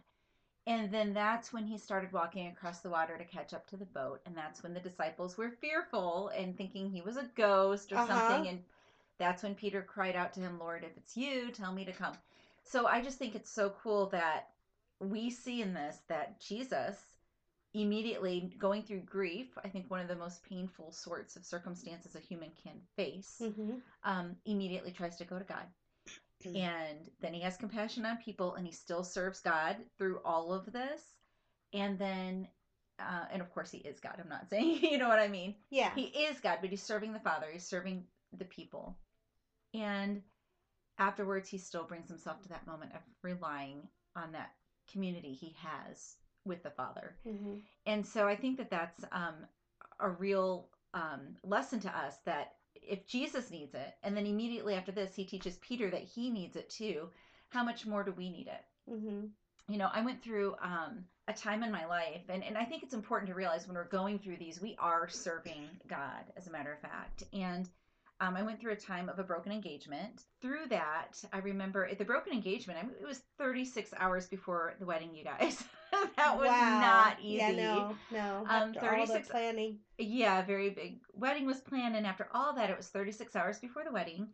And 0.66 0.92
then 0.92 1.12
that's 1.14 1.52
when 1.52 1.66
he 1.66 1.78
started 1.78 2.12
walking 2.12 2.46
across 2.48 2.80
the 2.80 2.90
water 2.90 3.16
to 3.18 3.24
catch 3.24 3.54
up 3.54 3.66
to 3.68 3.76
the 3.76 3.86
boat. 3.86 4.20
And 4.26 4.36
that's 4.36 4.62
when 4.62 4.74
the 4.74 4.80
disciples 4.80 5.36
were 5.36 5.50
fearful 5.50 6.28
and 6.28 6.56
thinking 6.56 6.90
he 6.90 7.00
was 7.02 7.16
a 7.16 7.24
ghost 7.36 7.92
or 7.92 7.98
Uh-huh. 7.98 8.06
something. 8.06 8.48
And 8.48 8.62
that's 9.18 9.42
when 9.42 9.54
Peter 9.54 9.82
cried 9.82 10.16
out 10.16 10.32
to 10.34 10.40
him, 10.40 10.58
Lord, 10.58 10.84
if 10.84 10.96
it's 10.96 11.16
you, 11.16 11.50
tell 11.50 11.72
me 11.72 11.84
to 11.84 11.92
come. 11.92 12.14
So 12.70 12.86
I 12.86 13.00
just 13.00 13.18
think 13.18 13.34
it's 13.34 13.50
so 13.50 13.72
cool 13.82 14.06
that 14.10 14.48
we 15.00 15.30
see 15.30 15.62
in 15.62 15.72
this 15.74 15.98
that 16.08 16.40
Jesus 16.40 16.96
immediately 17.74 18.52
going 18.58 18.82
through 18.82 19.00
grief, 19.00 19.46
I 19.64 19.68
think 19.68 19.90
one 19.90 20.00
of 20.00 20.08
the 20.08 20.16
most 20.16 20.42
painful 20.42 20.92
sorts 20.92 21.36
of 21.36 21.44
circumstances 21.44 22.14
a 22.14 22.18
human 22.20 22.50
can 22.62 22.74
face, 22.96 23.40
hmm 23.40 23.76
um, 24.04 24.36
immediately 24.46 24.90
tries 24.92 25.16
to 25.16 25.24
go 25.24 25.38
to 25.38 25.44
God. 25.44 25.64
And 26.54 26.98
then 27.20 27.34
he 27.34 27.40
has 27.40 27.56
compassion 27.56 28.06
on 28.06 28.16
people 28.18 28.54
and 28.54 28.64
he 28.64 28.72
still 28.72 29.02
serves 29.02 29.40
God 29.40 29.76
through 29.96 30.20
all 30.24 30.52
of 30.52 30.72
this. 30.72 31.02
And 31.72 31.98
then, 31.98 32.46
uh, 33.00 33.24
and 33.32 33.42
of 33.42 33.52
course, 33.52 33.70
he 33.70 33.78
is 33.78 33.98
God. 33.98 34.14
I'm 34.22 34.28
not 34.28 34.48
saying, 34.50 34.78
you 34.82 34.98
know 34.98 35.08
what 35.08 35.18
I 35.18 35.28
mean? 35.28 35.56
yeah, 35.70 35.90
He 35.94 36.04
is 36.04 36.38
God, 36.40 36.58
but 36.60 36.70
he's 36.70 36.82
serving 36.82 37.12
the 37.12 37.18
Father, 37.18 37.46
he's 37.52 37.66
serving 37.66 38.04
the 38.38 38.44
people. 38.44 38.96
And 39.74 40.22
afterwards, 40.98 41.48
he 41.48 41.58
still 41.58 41.84
brings 41.84 42.08
himself 42.08 42.42
to 42.42 42.48
that 42.48 42.66
moment 42.66 42.92
of 42.94 43.00
relying 43.22 43.88
on 44.16 44.32
that 44.32 44.50
community 44.90 45.32
he 45.32 45.54
has 45.58 46.16
with 46.44 46.62
the 46.62 46.70
Father. 46.70 47.14
hmm 47.24 47.54
And 47.86 48.06
so 48.06 48.26
I 48.26 48.36
think 48.36 48.56
that 48.58 48.70
that's 48.70 49.04
um, 49.12 49.34
a 50.00 50.08
real 50.08 50.68
um, 50.94 51.36
lesson 51.44 51.80
to 51.80 51.96
us 51.96 52.16
that 52.24 52.52
if 52.82 53.06
Jesus 53.06 53.50
needs 53.50 53.74
it, 53.74 53.94
and 54.02 54.16
then 54.16 54.26
immediately 54.26 54.74
after 54.74 54.92
this, 54.92 55.14
he 55.14 55.24
teaches 55.24 55.58
Peter 55.58 55.90
that 55.90 56.02
he 56.02 56.30
needs 56.30 56.56
it 56.56 56.70
too, 56.70 57.08
how 57.50 57.64
much 57.64 57.86
more 57.86 58.02
do 58.04 58.12
we 58.12 58.30
need 58.30 58.48
it? 58.48 58.64
hmm 58.88 59.26
you 59.68 59.76
know, 59.76 59.90
I 59.92 60.00
went 60.00 60.22
through 60.22 60.54
um, 60.62 61.04
a 61.28 61.32
time 61.32 61.62
in 61.62 61.70
my 61.70 61.84
life, 61.84 62.22
and, 62.30 62.42
and 62.42 62.56
I 62.56 62.64
think 62.64 62.82
it's 62.82 62.94
important 62.94 63.28
to 63.28 63.34
realize 63.34 63.66
when 63.66 63.76
we're 63.76 63.84
going 63.84 64.18
through 64.18 64.38
these, 64.38 64.60
we 64.60 64.74
are 64.78 65.08
serving 65.08 65.68
God, 65.86 66.24
as 66.36 66.46
a 66.46 66.50
matter 66.50 66.72
of 66.72 66.80
fact. 66.80 67.24
And 67.34 67.68
um, 68.20 68.36
I 68.36 68.42
went 68.42 68.60
through 68.60 68.72
a 68.72 68.76
time 68.76 69.08
of 69.08 69.18
a 69.18 69.22
broken 69.22 69.52
engagement. 69.52 70.24
Through 70.42 70.66
that, 70.70 71.22
I 71.32 71.38
remember 71.38 71.86
at 71.86 71.98
the 71.98 72.04
broken 72.04 72.32
engagement, 72.32 72.78
I 72.78 72.82
mean, 72.82 72.94
it 73.00 73.06
was 73.06 73.22
36 73.38 73.92
hours 73.96 74.26
before 74.26 74.74
the 74.80 74.86
wedding, 74.86 75.14
you 75.14 75.24
guys. 75.24 75.62
that 76.16 76.36
was 76.36 76.48
wow. 76.48 76.80
not 76.80 77.20
easy. 77.20 77.36
Yeah, 77.36 77.52
no, 77.52 77.96
no. 78.10 78.38
Um, 78.48 78.74
After 78.74 78.90
all 78.94 79.06
the 79.06 79.06
36 79.06 79.28
planning. 79.28 79.78
Yeah, 79.98 80.44
very 80.44 80.70
big 80.70 81.00
wedding 81.14 81.46
was 81.46 81.60
planned, 81.60 81.94
and 81.94 82.06
after 82.06 82.28
all 82.34 82.54
that, 82.54 82.70
it 82.70 82.76
was 82.76 82.88
36 82.88 83.36
hours 83.36 83.58
before 83.58 83.84
the 83.84 83.92
wedding. 83.92 84.28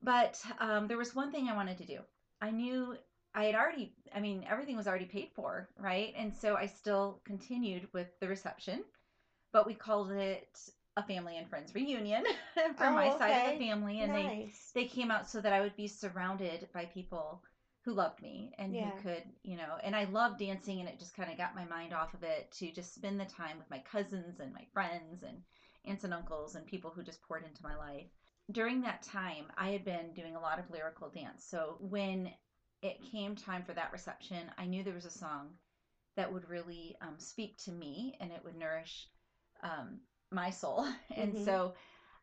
But 0.00 0.40
um, 0.60 0.86
there 0.86 0.98
was 0.98 1.14
one 1.14 1.32
thing 1.32 1.48
I 1.48 1.56
wanted 1.56 1.78
to 1.78 1.84
do. 1.84 1.98
I 2.40 2.50
knew 2.50 2.96
I 3.34 3.44
had 3.44 3.54
already, 3.54 3.94
I 4.14 4.20
mean, 4.20 4.44
everything 4.48 4.76
was 4.76 4.86
already 4.86 5.06
paid 5.06 5.30
for, 5.34 5.68
right? 5.78 6.12
And 6.16 6.34
so 6.34 6.56
I 6.56 6.66
still 6.66 7.20
continued 7.24 7.88
with 7.92 8.08
the 8.20 8.28
reception, 8.28 8.84
but 9.52 9.66
we 9.66 9.74
called 9.74 10.12
it 10.12 10.58
a 10.96 11.02
family 11.02 11.36
and 11.38 11.48
friends 11.48 11.74
reunion 11.74 12.24
for 12.76 12.90
Oh, 12.90 12.90
my 12.90 13.08
side 13.08 13.36
of 13.36 13.44
the 13.44 13.52
family, 13.52 14.00
and 14.00 14.14
they 14.14 14.34
they 14.74 14.84
came 14.84 15.10
out 15.10 15.26
so 15.26 15.40
that 15.40 15.52
I 15.52 15.60
would 15.60 15.76
be 15.76 15.86
surrounded 15.86 16.68
by 16.72 16.86
people 16.86 17.42
who 17.84 17.92
loved 17.92 18.20
me 18.22 18.52
and 18.58 18.74
Yeah. 18.74 18.88
who 18.88 18.92
could, 18.92 19.24
you 19.42 19.56
know, 19.56 19.78
and 19.82 19.94
I 19.96 20.04
love 20.04 20.36
dancing 20.38 20.80
and 20.80 20.88
it 20.88 20.98
just 20.98 21.14
kind 21.14 21.30
of 21.30 21.36
got 21.36 21.54
my 21.54 21.64
mind 21.64 21.92
off 21.92 22.14
of 22.14 22.22
it 22.22 22.50
to 22.52 22.70
just 22.70 22.94
spend 22.94 23.18
the 23.20 23.24
time 23.26 23.58
with 23.58 23.70
my 23.70 23.80
cousins 23.80 24.40
and 24.40 24.52
my 24.52 24.64
friends 24.72 25.22
and 25.22 25.42
aunts 25.84 26.04
and 26.04 26.14
uncles 26.14 26.54
and 26.54 26.66
people 26.66 26.90
who 26.90 27.02
just 27.02 27.22
poured 27.22 27.42
into 27.44 27.62
my 27.62 27.74
life. 27.74 28.06
During 28.50 28.80
that 28.82 29.02
time, 29.02 29.50
I 29.56 29.70
had 29.70 29.84
been 29.84 30.12
doing 30.12 30.36
a 30.36 30.40
lot 30.40 30.58
of 30.58 30.70
lyrical 30.70 31.08
dance. 31.08 31.44
So 31.44 31.76
when 31.80 32.30
it 32.82 33.00
came 33.10 33.34
time 33.34 33.62
for 33.62 33.72
that 33.74 33.92
reception, 33.92 34.50
I 34.58 34.66
knew 34.66 34.82
there 34.82 34.94
was 34.94 35.04
a 35.06 35.10
song 35.10 35.56
that 36.16 36.32
would 36.32 36.48
really 36.48 36.94
um, 37.00 37.18
speak 37.18 37.56
to 37.58 37.72
me 37.72 38.14
and 38.20 38.32
it 38.32 38.42
would 38.44 38.54
nourish 38.54 39.08
um, 39.62 40.00
my 40.32 40.50
soul. 40.50 40.86
And 41.16 41.34
Mhm. 41.34 41.44
so 41.44 41.74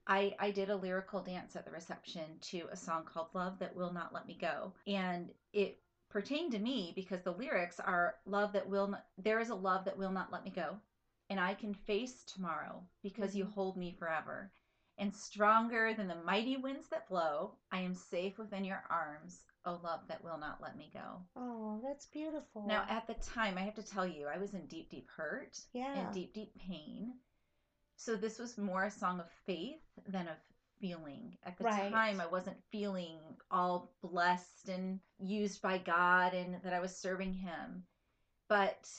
I, 0.08 0.36
I 0.39 0.52
did 0.52 0.69
a 0.69 0.76
lyrical 0.76 1.22
dance 1.22 1.56
at 1.56 1.65
the 1.65 1.72
reception 1.72 2.39
to 2.41 2.67
a 2.72 2.76
song 2.76 3.06
called 3.06 3.28
Love 3.34 3.60
That 3.60 3.76
Will 3.76 3.91
Not 3.93 4.13
Let 4.13 4.28
Me 4.28 4.36
Go. 4.39 4.74
And 4.88 5.30
it 5.54 5.80
pertained 6.10 6.52
to 6.54 6.60
me 6.60 6.93
because 6.95 7.22
the 7.22 7.34
lyrics 7.34 7.80
are 7.80 8.15
love 8.26 8.54
that 8.54 8.67
will 8.67 8.88
not, 8.88 9.06
there 9.17 9.39
is 9.39 9.50
a 9.50 9.56
love 9.56 9.86
that 9.86 9.98
will 9.98 10.12
not 10.12 10.32
let 10.32 10.43
me 10.43 10.52
go. 10.52 10.80
And 11.30 11.39
I 11.39 11.54
can 11.54 11.74
face 11.76 12.24
tomorrow 12.24 12.84
because 13.04 13.36
you 13.36 13.45
Mhm. 13.45 13.54
hold 13.54 13.78
me 13.78 13.91
forever. 13.91 14.52
And 14.98 15.15
stronger 15.15 15.93
than 15.93 16.08
the 16.08 16.15
mighty 16.15 16.58
winds 16.58 16.89
that 16.89 17.08
blow, 17.08 17.58
I 17.72 17.80
am 17.82 17.93
safe 17.93 18.38
within 18.39 18.65
your 18.65 18.84
arms. 18.89 19.45
Oh, 19.65 19.76
love 19.84 20.08
that 20.08 20.24
will 20.24 20.38
not 20.38 20.60
let 20.62 20.76
me 20.76 20.89
go. 20.91 21.26
Oh, 21.36 21.80
that's 21.84 22.08
beautiful. 22.08 22.65
Now, 22.65 22.86
at 22.89 23.06
the 23.08 23.13
time, 23.13 23.58
I 23.58 23.62
have 23.62 23.76
to 23.76 23.84
tell 23.84 24.08
you, 24.08 24.26
I 24.28 24.38
was 24.38 24.54
in 24.56 24.65
deep, 24.67 24.89
deep 24.89 25.08
hurt 25.15 25.60
yeah. 25.74 26.06
and 26.06 26.13
deep, 26.13 26.34
deep 26.34 26.56
pain. 26.56 27.13
So 28.00 28.16
this 28.16 28.40
was 28.40 28.58
more 28.58 28.86
a 28.86 28.92
song 28.92 29.20
of 29.20 29.30
faith 29.46 29.82
than 30.08 30.30
of 30.30 30.38
feeling. 30.80 31.38
At 31.44 31.58
the 31.58 31.66
Right. 31.66 31.92
time, 31.92 32.22
I 32.22 32.28
wasn't 32.28 32.64
feeling 32.72 33.20
all 33.52 33.92
blessed 34.02 34.70
and 34.70 35.02
used 35.20 35.62
by 35.62 35.80
God 35.80 36.34
and 36.34 36.62
that 36.64 36.72
I 36.74 36.80
was 36.80 36.96
serving 36.96 37.34
Him. 37.34 37.86
But 38.48 38.90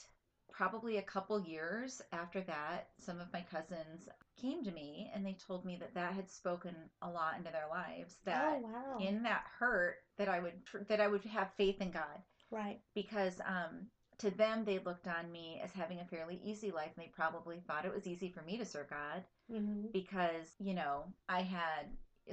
probably 0.51 0.97
a 0.97 1.01
couple 1.01 1.39
years 1.39 2.03
after 2.11 2.41
that, 2.41 2.89
some 2.99 3.19
of 3.19 3.33
my 3.33 3.41
cousins 3.41 4.07
came 4.37 4.63
to 4.63 4.71
me 4.71 5.09
and 5.15 5.25
they 5.25 5.33
told 5.33 5.65
me 5.65 5.77
that 5.77 5.95
that 5.95 6.13
had 6.13 6.29
spoken 6.29 6.75
a 7.01 7.09
lot 7.09 7.37
into 7.37 7.51
their 7.51 7.67
lives. 7.67 8.17
That 8.25 8.59
oh, 8.63 8.67
wow. 8.67 8.97
in 8.99 9.23
that 9.23 9.45
hurt, 9.57 9.97
that 10.17 10.29
I 10.29 10.39
would 10.39 10.61
that 10.87 11.01
I 11.01 11.07
would 11.07 11.25
have 11.25 11.51
faith 11.53 11.81
in 11.81 11.89
God 11.89 12.21
right. 12.51 12.79
because 12.93 13.41
um, 13.41 13.87
to 14.21 14.31
them 14.31 14.63
they 14.65 14.79
looked 14.79 15.07
on 15.07 15.31
me 15.31 15.61
as 15.63 15.71
having 15.73 15.99
a 15.99 16.05
fairly 16.05 16.39
easy 16.43 16.71
life 16.71 16.91
and 16.95 17.05
they 17.05 17.09
probably 17.15 17.59
thought 17.67 17.85
it 17.85 17.93
was 17.93 18.07
easy 18.07 18.29
for 18.29 18.41
me 18.43 18.57
to 18.57 18.65
serve 18.65 18.89
god 18.89 19.23
hmm 19.51 19.87
because 19.93 20.55
you 20.59 20.73
know 20.73 21.05
i 21.29 21.41
had 21.41 21.87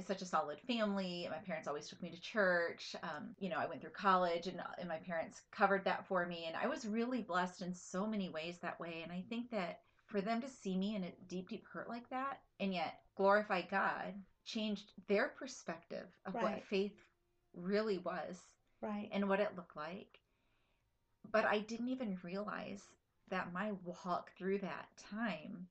such 0.05 0.21
a 0.21 0.25
solid 0.25 0.59
family 0.67 1.27
my 1.31 1.39
parents 1.39 1.67
always 1.67 1.87
took 1.87 2.01
me 2.01 2.09
to 2.11 2.21
church 2.21 2.95
um, 3.03 3.35
you 3.39 3.49
know 3.49 3.57
i 3.57 3.65
went 3.65 3.81
through 3.81 3.89
college 3.89 4.47
and, 4.47 4.61
and 4.79 4.87
my 4.87 4.97
parents 4.97 5.41
covered 5.51 5.83
that 5.85 6.05
for 6.07 6.25
me 6.25 6.45
and 6.47 6.55
i 6.55 6.67
was 6.67 6.85
really 6.85 7.21
blessed 7.21 7.61
in 7.61 7.73
so 7.73 8.07
many 8.07 8.29
ways 8.29 8.59
that 8.61 8.79
way 8.79 9.01
and 9.03 9.11
i 9.11 9.23
think 9.29 9.49
that 9.51 9.79
for 10.05 10.21
them 10.21 10.41
to 10.41 10.47
see 10.47 10.77
me 10.77 10.95
in 10.95 11.03
a 11.03 11.11
deep 11.27 11.49
deep 11.49 11.65
hurt 11.71 11.89
like 11.89 12.09
that 12.09 12.39
and 12.59 12.73
yet 12.73 12.93
glorify 13.17 13.61
god 13.61 14.13
changed 14.45 14.93
their 15.07 15.29
perspective 15.29 16.07
of 16.25 16.33
what 16.35 16.63
faith 16.63 16.93
really 17.55 17.97
was 17.97 18.39
Right. 18.81 19.09
and 19.11 19.27
what 19.27 19.41
it 19.41 19.55
looked 19.57 19.75
like. 19.75 20.18
But 21.31 21.45
I 21.45 21.59
didn't 21.59 21.89
even 21.89 22.17
realize 22.23 22.83
that 23.29 23.53
my 23.53 23.71
walk 23.85 24.31
through 24.37 24.59
that 24.59 24.87
time 24.97 25.67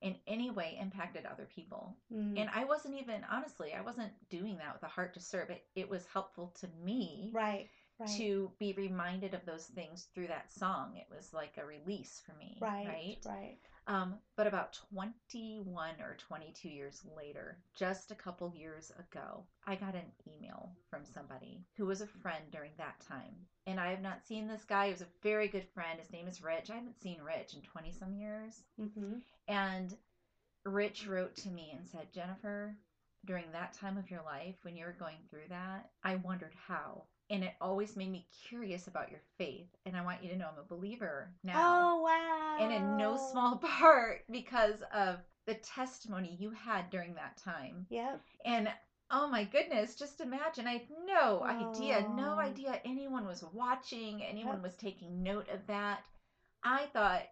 in 0.00 0.14
any 0.26 0.50
way 0.50 0.78
impacted 0.80 1.26
other 1.26 1.46
people. 1.54 1.94
Mm. 2.12 2.40
And 2.40 2.50
I 2.54 2.64
wasn't 2.64 2.94
even, 2.94 3.24
honestly, 3.30 3.74
I 3.74 3.82
wasn't 3.82 4.12
doing 4.30 4.56
that 4.58 4.72
with 4.72 4.82
a 4.82 4.86
heart 4.86 5.14
to 5.14 5.20
serve. 5.20 5.50
It, 5.50 5.64
it 5.74 5.90
was 5.90 6.06
helpful 6.06 6.54
to 6.60 6.68
me 6.82 7.30
right. 7.34 7.68
Right. 7.98 8.08
to 8.16 8.50
be 8.58 8.72
reminded 8.72 9.34
of 9.34 9.44
those 9.44 9.66
things 9.66 10.06
through 10.14 10.28
that 10.28 10.50
song. 10.50 10.96
It 10.96 11.14
was 11.14 11.34
like 11.34 11.58
a 11.58 11.66
release 11.66 12.22
for 12.24 12.32
me. 12.38 12.56
right. 12.60 12.86
Right. 12.86 13.18
Right. 13.26 13.58
Um, 13.90 14.14
but 14.36 14.46
about 14.46 14.78
21 14.94 15.94
or 16.00 16.16
22 16.28 16.68
years 16.68 17.02
later, 17.16 17.58
just 17.76 18.12
a 18.12 18.14
couple 18.14 18.54
years 18.54 18.92
ago, 18.96 19.42
I 19.66 19.74
got 19.74 19.96
an 19.96 20.12
email 20.28 20.70
from 20.88 21.00
somebody 21.04 21.64
who 21.76 21.86
was 21.86 22.00
a 22.00 22.06
friend 22.06 22.44
during 22.52 22.70
that 22.78 23.00
time. 23.00 23.34
And 23.66 23.80
I 23.80 23.90
have 23.90 24.00
not 24.00 24.24
seen 24.24 24.46
this 24.46 24.62
guy. 24.62 24.86
He 24.86 24.92
was 24.92 25.00
a 25.00 25.08
very 25.24 25.48
good 25.48 25.66
friend. 25.74 25.98
His 25.98 26.12
name 26.12 26.28
is 26.28 26.40
Rich. 26.40 26.70
I 26.70 26.76
haven't 26.76 27.00
seen 27.00 27.20
Rich 27.20 27.54
in 27.54 27.62
20 27.62 27.90
some 27.90 28.14
years. 28.14 28.62
Mm-hmm. 28.80 29.14
And 29.48 29.96
Rich 30.64 31.08
wrote 31.08 31.34
to 31.38 31.48
me 31.48 31.72
and 31.76 31.84
said, 31.88 32.12
Jennifer, 32.14 32.76
during 33.26 33.52
that 33.52 33.72
time 33.72 33.98
of 33.98 34.10
your 34.10 34.22
life 34.22 34.56
when 34.62 34.76
you 34.76 34.84
were 34.84 34.96
going 34.98 35.16
through 35.30 35.48
that, 35.50 35.90
I 36.02 36.16
wondered 36.16 36.54
how. 36.66 37.04
And 37.28 37.44
it 37.44 37.52
always 37.60 37.96
made 37.96 38.10
me 38.10 38.26
curious 38.48 38.88
about 38.88 39.10
your 39.10 39.20
faith. 39.38 39.68
And 39.86 39.96
I 39.96 40.02
want 40.02 40.22
you 40.22 40.30
to 40.30 40.36
know 40.36 40.48
I'm 40.52 40.58
a 40.58 40.74
believer 40.74 41.32
now. 41.44 41.54
Oh 41.56 42.02
wow. 42.02 42.56
And 42.60 42.72
in 42.72 42.96
no 42.96 43.16
small 43.30 43.56
part 43.78 44.22
because 44.30 44.82
of 44.94 45.18
the 45.46 45.54
testimony 45.54 46.36
you 46.40 46.50
had 46.50 46.90
during 46.90 47.14
that 47.14 47.36
time. 47.36 47.86
Yep. 47.90 48.20
And 48.44 48.68
oh 49.10 49.28
my 49.28 49.44
goodness, 49.44 49.94
just 49.94 50.20
imagine. 50.20 50.66
I 50.66 50.72
had 50.72 50.86
no 51.06 51.42
idea, 51.44 52.06
no 52.14 52.38
idea 52.38 52.80
anyone 52.84 53.26
was 53.26 53.44
watching, 53.52 54.22
anyone 54.22 54.56
Yep. 54.56 54.62
was 54.62 54.74
taking 54.76 55.22
note 55.22 55.48
of 55.50 55.66
that. 55.68 56.00
I 56.64 56.86
thought 56.92 57.22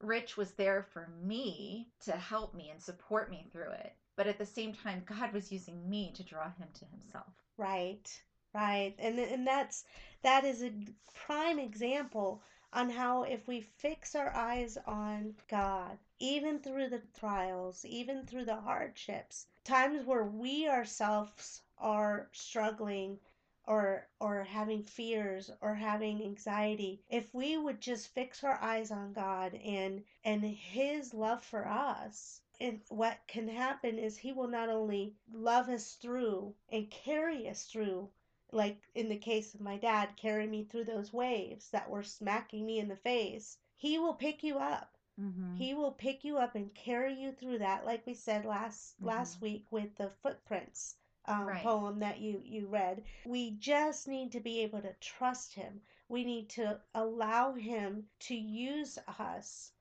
Rich 0.00 0.36
was 0.36 0.52
there 0.52 0.86
for 0.92 1.08
me 1.22 1.88
to 2.04 2.12
help 2.12 2.54
me 2.54 2.70
and 2.70 2.80
support 2.82 3.30
me 3.30 3.48
through 3.52 3.70
it. 3.70 3.92
But 4.16 4.26
at 4.26 4.38
the 4.38 4.46
same 4.46 4.74
time, 4.74 5.04
God 5.06 5.32
was 5.32 5.50
using 5.52 5.88
me 5.88 6.12
to 6.14 6.22
draw 6.22 6.50
him 6.50 6.68
to 6.74 6.84
himself. 6.86 7.32
Right. 7.56 8.22
Right. 8.54 8.94
And 8.98 9.18
and 9.18 9.46
that's 9.46 9.84
that 10.22 10.44
is 10.44 10.62
a 10.62 10.72
prime 11.14 11.58
example 11.58 12.42
on 12.72 12.88
how 12.90 13.22
if 13.24 13.46
we 13.46 13.60
fix 13.60 14.14
our 14.14 14.34
eyes 14.34 14.78
on 14.86 15.34
God, 15.48 15.98
even 16.18 16.58
through 16.60 16.88
the 16.88 17.02
trials, 17.18 17.84
even 17.84 18.26
through 18.26 18.44
the 18.46 18.60
hardships, 18.60 19.46
times 19.64 20.04
where 20.06 20.24
we 20.24 20.68
ourselves 20.68 21.62
are 21.78 22.28
struggling 22.32 23.18
or 23.66 24.08
or 24.20 24.44
having 24.44 24.82
fears 24.82 25.50
or 25.60 25.74
having 25.74 26.22
anxiety, 26.22 27.00
if 27.08 27.32
we 27.34 27.56
would 27.56 27.80
just 27.80 28.12
fix 28.14 28.42
our 28.44 28.58
eyes 28.60 28.90
on 28.90 29.12
God 29.12 29.54
and 29.54 30.02
and 30.24 30.44
his 30.44 31.14
love 31.14 31.42
for 31.42 31.66
us, 31.66 32.40
and 32.62 32.80
what 32.88 33.18
can 33.28 33.48
happen 33.48 33.98
is 33.98 34.16
he 34.18 34.32
will 34.32 34.48
not 34.48 34.70
only 34.70 35.16
love 35.32 35.68
us 35.68 35.94
through 35.94 36.54
and 36.70 36.90
carry 36.90 37.48
us 37.48 37.64
through 37.66 38.10
like 38.52 38.80
in 38.94 39.08
the 39.08 39.16
case 39.18 39.54
of 39.54 39.60
my 39.60 39.76
dad 39.76 40.16
carry 40.16 40.46
me 40.46 40.64
through 40.64 40.84
those 40.84 41.12
waves 41.12 41.70
that 41.70 41.90
were 41.90 42.02
smacking 42.04 42.66
me 42.66 42.78
in 42.78 42.88
the 42.88 42.96
face 42.96 43.58
he 43.76 43.98
will 43.98 44.14
pick 44.14 44.42
you 44.44 44.58
up 44.58 44.96
Mm-hmm. 45.20 45.56
he 45.56 45.74
will 45.74 45.92
pick 45.92 46.24
you 46.24 46.38
up 46.38 46.54
and 46.54 46.74
carry 46.74 47.12
you 47.14 47.32
through 47.32 47.58
that 47.58 47.84
like 47.84 48.06
we 48.06 48.14
said 48.14 48.44
last 48.46 48.94
last 49.02 49.40
week 49.42 49.66
with 49.70 49.96
the 49.96 50.08
footprints 50.22 50.96
um, 51.26 51.46
Right. 51.46 51.62
poem 51.62 52.00
that 52.00 52.20
you 52.20 52.40
you 52.44 52.66
read 52.66 53.02
we 53.24 53.50
just 53.52 54.08
need 54.08 54.32
to 54.32 54.40
be 54.40 54.60
able 54.60 54.80
to 54.82 54.94
trust 55.00 55.54
him 55.54 55.82
we 56.08 56.24
need 56.24 56.48
to 56.50 56.80
allow 56.94 57.52
him 57.54 58.08
to 58.20 58.34
use 58.34 58.98
us 59.18 59.72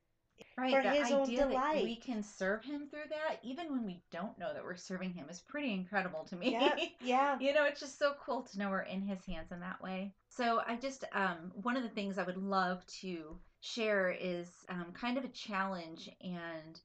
Right. 0.57 0.75
for 0.75 0.83
the 0.83 0.91
his 0.91 1.11
own 1.11 1.21
idea 1.23 1.39
that 1.39 1.49
delight. 1.49 1.83
we 1.83 1.95
can 1.95 2.21
serve 2.21 2.63
him 2.63 2.87
through 2.89 3.09
that, 3.09 3.39
even 3.41 3.71
when 3.71 3.85
we 3.85 4.01
don't 4.11 4.37
know 4.37 4.53
that 4.53 4.63
we're 4.63 4.75
serving 4.75 5.13
him, 5.13 5.27
is 5.29 5.39
pretty 5.39 5.73
incredible 5.73 6.23
to 6.25 6.35
me. 6.35 6.51
yeah 6.51 6.75
yeah 7.01 7.39
you 7.39 7.53
know, 7.53 7.65
it's 7.65 7.79
just 7.79 7.97
so 7.97 8.13
cool 8.23 8.43
to 8.43 8.59
know 8.59 8.69
we're 8.69 8.81
in 8.81 9.01
his 9.01 9.23
hands 9.25 9.51
in 9.51 9.59
that 9.61 9.81
way. 9.81 10.13
So 10.29 10.61
I 10.67 10.75
just, 10.75 11.05
um, 11.13 11.51
one 11.61 11.77
of 11.77 11.83
the 11.83 11.89
things 11.89 12.17
I 12.17 12.23
would 12.23 12.37
love 12.37 12.85
to 13.01 13.37
share 13.61 14.11
is 14.11 14.47
um, 14.69 14.87
kind 14.93 15.17
of 15.17 15.23
a 15.23 15.29
challenge. 15.29 16.09
And 16.21 16.79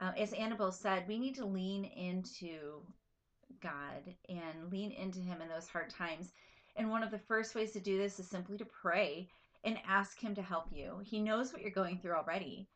uh, 0.00 0.12
as 0.16 0.32
Annabelle 0.32 0.72
said, 0.72 1.06
we 1.06 1.18
need 1.18 1.34
to 1.36 1.44
lean 1.44 1.84
into 1.84 2.82
God 3.62 4.14
and 4.28 4.70
lean 4.70 4.92
into 4.92 5.18
him 5.20 5.42
in 5.42 5.48
those 5.48 5.68
hard 5.68 5.90
times. 5.90 6.32
And 6.76 6.90
one 6.90 7.02
of 7.02 7.10
the 7.10 7.18
first 7.18 7.54
ways 7.54 7.72
to 7.72 7.80
do 7.80 7.98
this 7.98 8.18
is 8.18 8.28
simply 8.28 8.56
to 8.58 8.64
pray 8.64 9.28
and 9.64 9.78
ask 9.86 10.18
him 10.18 10.34
to 10.34 10.42
help 10.42 10.66
you. 10.72 11.00
He 11.04 11.20
knows 11.20 11.52
what 11.52 11.62
you're 11.62 11.70
going 11.70 11.98
through 11.98 12.14
already. 12.14 12.68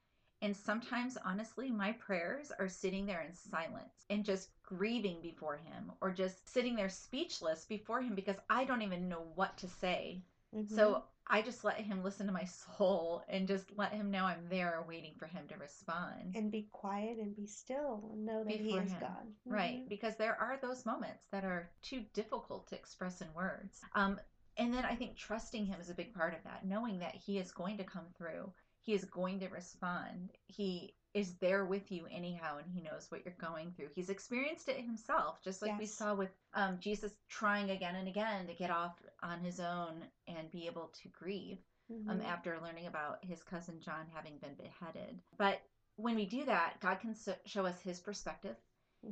And 0.44 0.56
sometimes, 0.56 1.18
honestly, 1.24 1.72
my 1.72 1.92
prayers 1.92 2.52
are 2.58 2.68
sitting 2.68 3.06
there 3.06 3.22
in 3.22 3.34
silence 3.34 4.06
and 4.10 4.24
just 4.24 4.50
grieving 4.62 5.22
before 5.22 5.56
Him 5.56 5.92
or 6.00 6.12
just 6.12 6.48
sitting 6.48 6.76
there 6.76 6.90
speechless 6.90 7.64
before 7.66 8.02
Him 8.02 8.14
because 8.14 8.40
I 8.50 8.64
don't 8.64 8.82
even 8.82 9.08
know 9.08 9.24
what 9.34 9.58
to 9.58 9.68
say. 9.68 10.22
mhm. 10.54 10.66
So 10.76 11.04
I 11.26 11.42
just 11.42 11.64
let 11.64 11.80
Him 11.80 12.02
listen 12.04 12.26
to 12.26 12.32
my 12.32 12.44
soul 12.78 13.24
and 13.28 13.48
just 13.48 13.76
let 13.76 13.92
Him 13.92 14.10
know 14.10 14.24
I'm 14.26 14.48
there 14.48 14.84
waiting 14.86 15.14
for 15.18 15.26
Him 15.26 15.48
to 15.48 15.56
respond. 15.56 16.36
and 16.36 16.50
be 16.52 16.68
quiet 16.72 17.18
and 17.18 17.34
be 17.34 17.46
still 17.46 18.10
and 18.12 18.24
know 18.26 18.44
that 18.44 18.60
he 18.60 18.70
Before 18.70 18.80
is 18.80 18.92
him. 18.92 19.00
god 19.00 19.26
Right, 19.48 19.82
Mhm. 19.82 19.88
because 19.88 20.16
there 20.16 20.36
are 20.40 20.58
those 20.58 20.84
moments 20.86 21.26
that 21.32 21.44
are 21.44 21.70
too 21.82 22.04
difficult 22.12 22.66
to 22.68 22.76
express 22.76 23.20
in 23.22 23.32
words. 23.34 23.80
Um, 23.94 24.20
and 24.56 24.72
then 24.72 24.84
I 24.84 24.94
think 24.94 25.16
trusting 25.16 25.66
him 25.66 25.80
is 25.80 25.90
a 25.90 25.94
big 25.94 26.14
part 26.14 26.34
of 26.34 26.42
that, 26.44 26.64
knowing 26.64 26.98
that 27.00 27.14
he 27.14 27.38
is 27.38 27.50
going 27.52 27.78
to 27.78 27.84
come 27.84 28.10
through, 28.16 28.52
he 28.84 28.94
is 28.94 29.04
going 29.04 29.40
to 29.40 29.48
respond, 29.48 30.30
he 30.46 30.94
is 31.14 31.32
there 31.40 31.64
with 31.64 31.92
you 31.92 32.06
anyhow, 32.10 32.58
and 32.58 32.66
he 32.74 32.80
knows 32.82 33.06
what 33.08 33.24
you're 33.24 33.34
going 33.40 33.70
through. 33.72 33.88
He's 33.94 34.10
experienced 34.10 34.68
it 34.68 34.80
himself, 34.80 35.40
just 35.44 35.62
like 35.62 35.70
we 35.78 35.86
saw 35.86 36.14
with 36.14 36.30
um, 36.54 36.78
Jesus 36.80 37.12
trying 37.28 37.70
again 37.70 37.94
and 37.94 38.08
again 38.08 38.48
to 38.48 38.54
get 38.54 38.70
off 38.70 39.00
on 39.22 39.38
his 39.40 39.60
own 39.60 40.04
and 40.26 40.50
be 40.50 40.66
able 40.66 40.90
to 41.02 41.08
grieve 41.10 41.58
um, 42.08 42.18
Mhm. 42.20 42.24
after 42.24 42.58
learning 42.60 42.86
about 42.86 43.24
his 43.24 43.42
cousin 43.44 43.80
John 43.80 44.06
having 44.12 44.38
been 44.38 44.54
beheaded. 44.54 45.20
But 45.38 45.60
when 45.96 46.16
we 46.16 46.26
do 46.26 46.44
that, 46.46 46.80
God 46.80 46.98
can 47.00 47.14
so- 47.14 47.36
show 47.46 47.64
us 47.66 47.80
his 47.80 48.00
perspective 48.00 48.56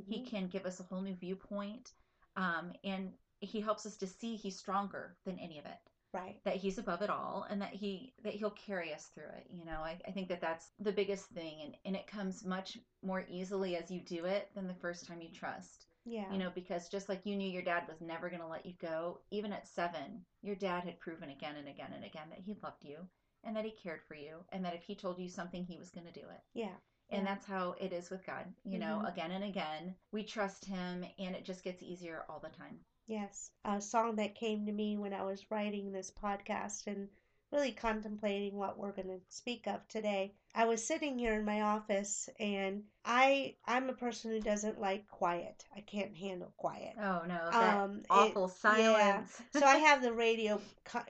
he 0.08 0.22
Mhm. 0.22 0.26
can 0.26 0.48
give 0.48 0.64
us 0.66 0.80
a 0.80 0.84
whole 0.84 1.02
new 1.02 1.14
viewpoint 1.14 1.92
um, 2.36 2.72
and 2.82 3.12
he 3.40 3.60
helps 3.60 3.84
us 3.86 3.96
to 3.98 4.06
see 4.06 4.36
he's 4.36 4.56
stronger 4.56 5.16
than 5.24 5.38
any 5.38 5.58
of 5.58 5.66
it 5.66 5.78
right 6.12 6.36
that 6.44 6.56
he's 6.56 6.78
above 6.78 7.02
it 7.02 7.10
all 7.10 7.46
and 7.50 7.60
that 7.60 7.72
he 7.72 8.12
that 8.22 8.34
he'll 8.34 8.50
carry 8.50 8.92
us 8.92 9.06
through 9.14 9.28
it 9.36 9.46
you 9.50 9.64
know 9.64 9.80
i, 9.80 9.98
I 10.06 10.10
think 10.10 10.28
that 10.28 10.40
that's 10.40 10.72
the 10.80 10.92
biggest 10.92 11.26
thing 11.30 11.60
and, 11.62 11.74
and 11.84 11.96
it 11.96 12.06
comes 12.06 12.44
much 12.44 12.78
more 13.02 13.24
easily 13.28 13.76
as 13.76 13.90
you 13.90 14.00
do 14.00 14.24
it 14.24 14.48
than 14.54 14.66
the 14.68 14.74
first 14.74 15.06
time 15.06 15.20
you 15.22 15.30
trust 15.30 15.86
yeah 16.04 16.30
you 16.32 16.38
know 16.38 16.50
because 16.54 16.88
just 16.88 17.08
like 17.08 17.24
you 17.26 17.36
knew 17.36 17.50
your 17.50 17.62
dad 17.62 17.84
was 17.88 18.00
never 18.00 18.28
going 18.28 18.42
to 18.42 18.46
let 18.48 18.66
you 18.66 18.74
go 18.80 19.18
even 19.30 19.52
at 19.52 19.66
seven 19.66 20.24
your 20.42 20.56
dad 20.56 20.84
had 20.84 21.00
proven 21.00 21.30
again 21.30 21.56
and 21.56 21.68
again 21.68 21.92
and 21.94 22.04
again 22.04 22.28
that 22.30 22.40
he 22.40 22.56
loved 22.62 22.84
you 22.84 22.98
and 23.44 23.56
that 23.56 23.64
he 23.64 23.70
cared 23.70 24.00
for 24.06 24.14
you 24.14 24.36
and 24.50 24.64
that 24.64 24.74
if 24.74 24.82
he 24.82 24.94
told 24.94 25.18
you 25.18 25.28
something 25.28 25.64
he 25.64 25.78
was 25.78 25.90
going 25.90 26.06
to 26.06 26.12
do 26.12 26.26
it 26.28 26.40
yeah 26.54 26.74
and 27.10 27.26
Yeah. 27.26 27.34
that's 27.34 27.46
how 27.46 27.74
it 27.78 27.92
is 27.92 28.10
with 28.10 28.24
God. 28.24 28.46
You 28.64 28.78
know, 28.78 29.02
Mhm. 29.04 29.08
again 29.12 29.30
and 29.32 29.44
again, 29.44 29.94
we 30.12 30.24
trust 30.24 30.64
Him, 30.64 31.04
and 31.18 31.36
it 31.36 31.44
just 31.44 31.62
gets 31.62 31.82
easier 31.82 32.24
all 32.28 32.38
the 32.40 32.48
time. 32.48 32.78
Yes, 33.12 33.50
a 33.66 33.78
song 33.78 34.16
that 34.16 34.34
came 34.34 34.64
to 34.64 34.72
me 34.72 34.96
when 34.96 35.12
I 35.12 35.22
was 35.22 35.50
writing 35.50 35.92
this 35.92 36.10
podcast 36.10 36.86
and 36.86 37.08
really 37.52 37.70
contemplating 37.72 38.56
what 38.56 38.78
we're 38.78 38.92
going 38.92 39.08
to 39.08 39.20
speak 39.28 39.66
of 39.66 39.86
today. 39.86 40.32
I 40.54 40.64
was 40.64 40.82
sitting 40.82 41.18
here 41.18 41.34
in 41.34 41.44
my 41.44 41.60
office 41.60 42.30
and 42.40 42.84
I 43.04 43.56
I'm 43.66 43.90
a 43.90 43.92
person 43.92 44.30
who 44.30 44.40
doesn't 44.40 44.80
like 44.80 45.06
quiet. 45.08 45.62
I 45.76 45.80
can't 45.80 46.16
handle 46.16 46.54
quiet. 46.56 46.94
Oh 46.98 47.20
no, 47.28 47.50
Um, 47.52 47.98
it- 47.98 48.06
awful 48.08 48.48
silence. 48.48 49.38
so 49.52 49.66
I 49.66 49.76
have 49.88 50.00
the 50.00 50.14
radio 50.14 50.58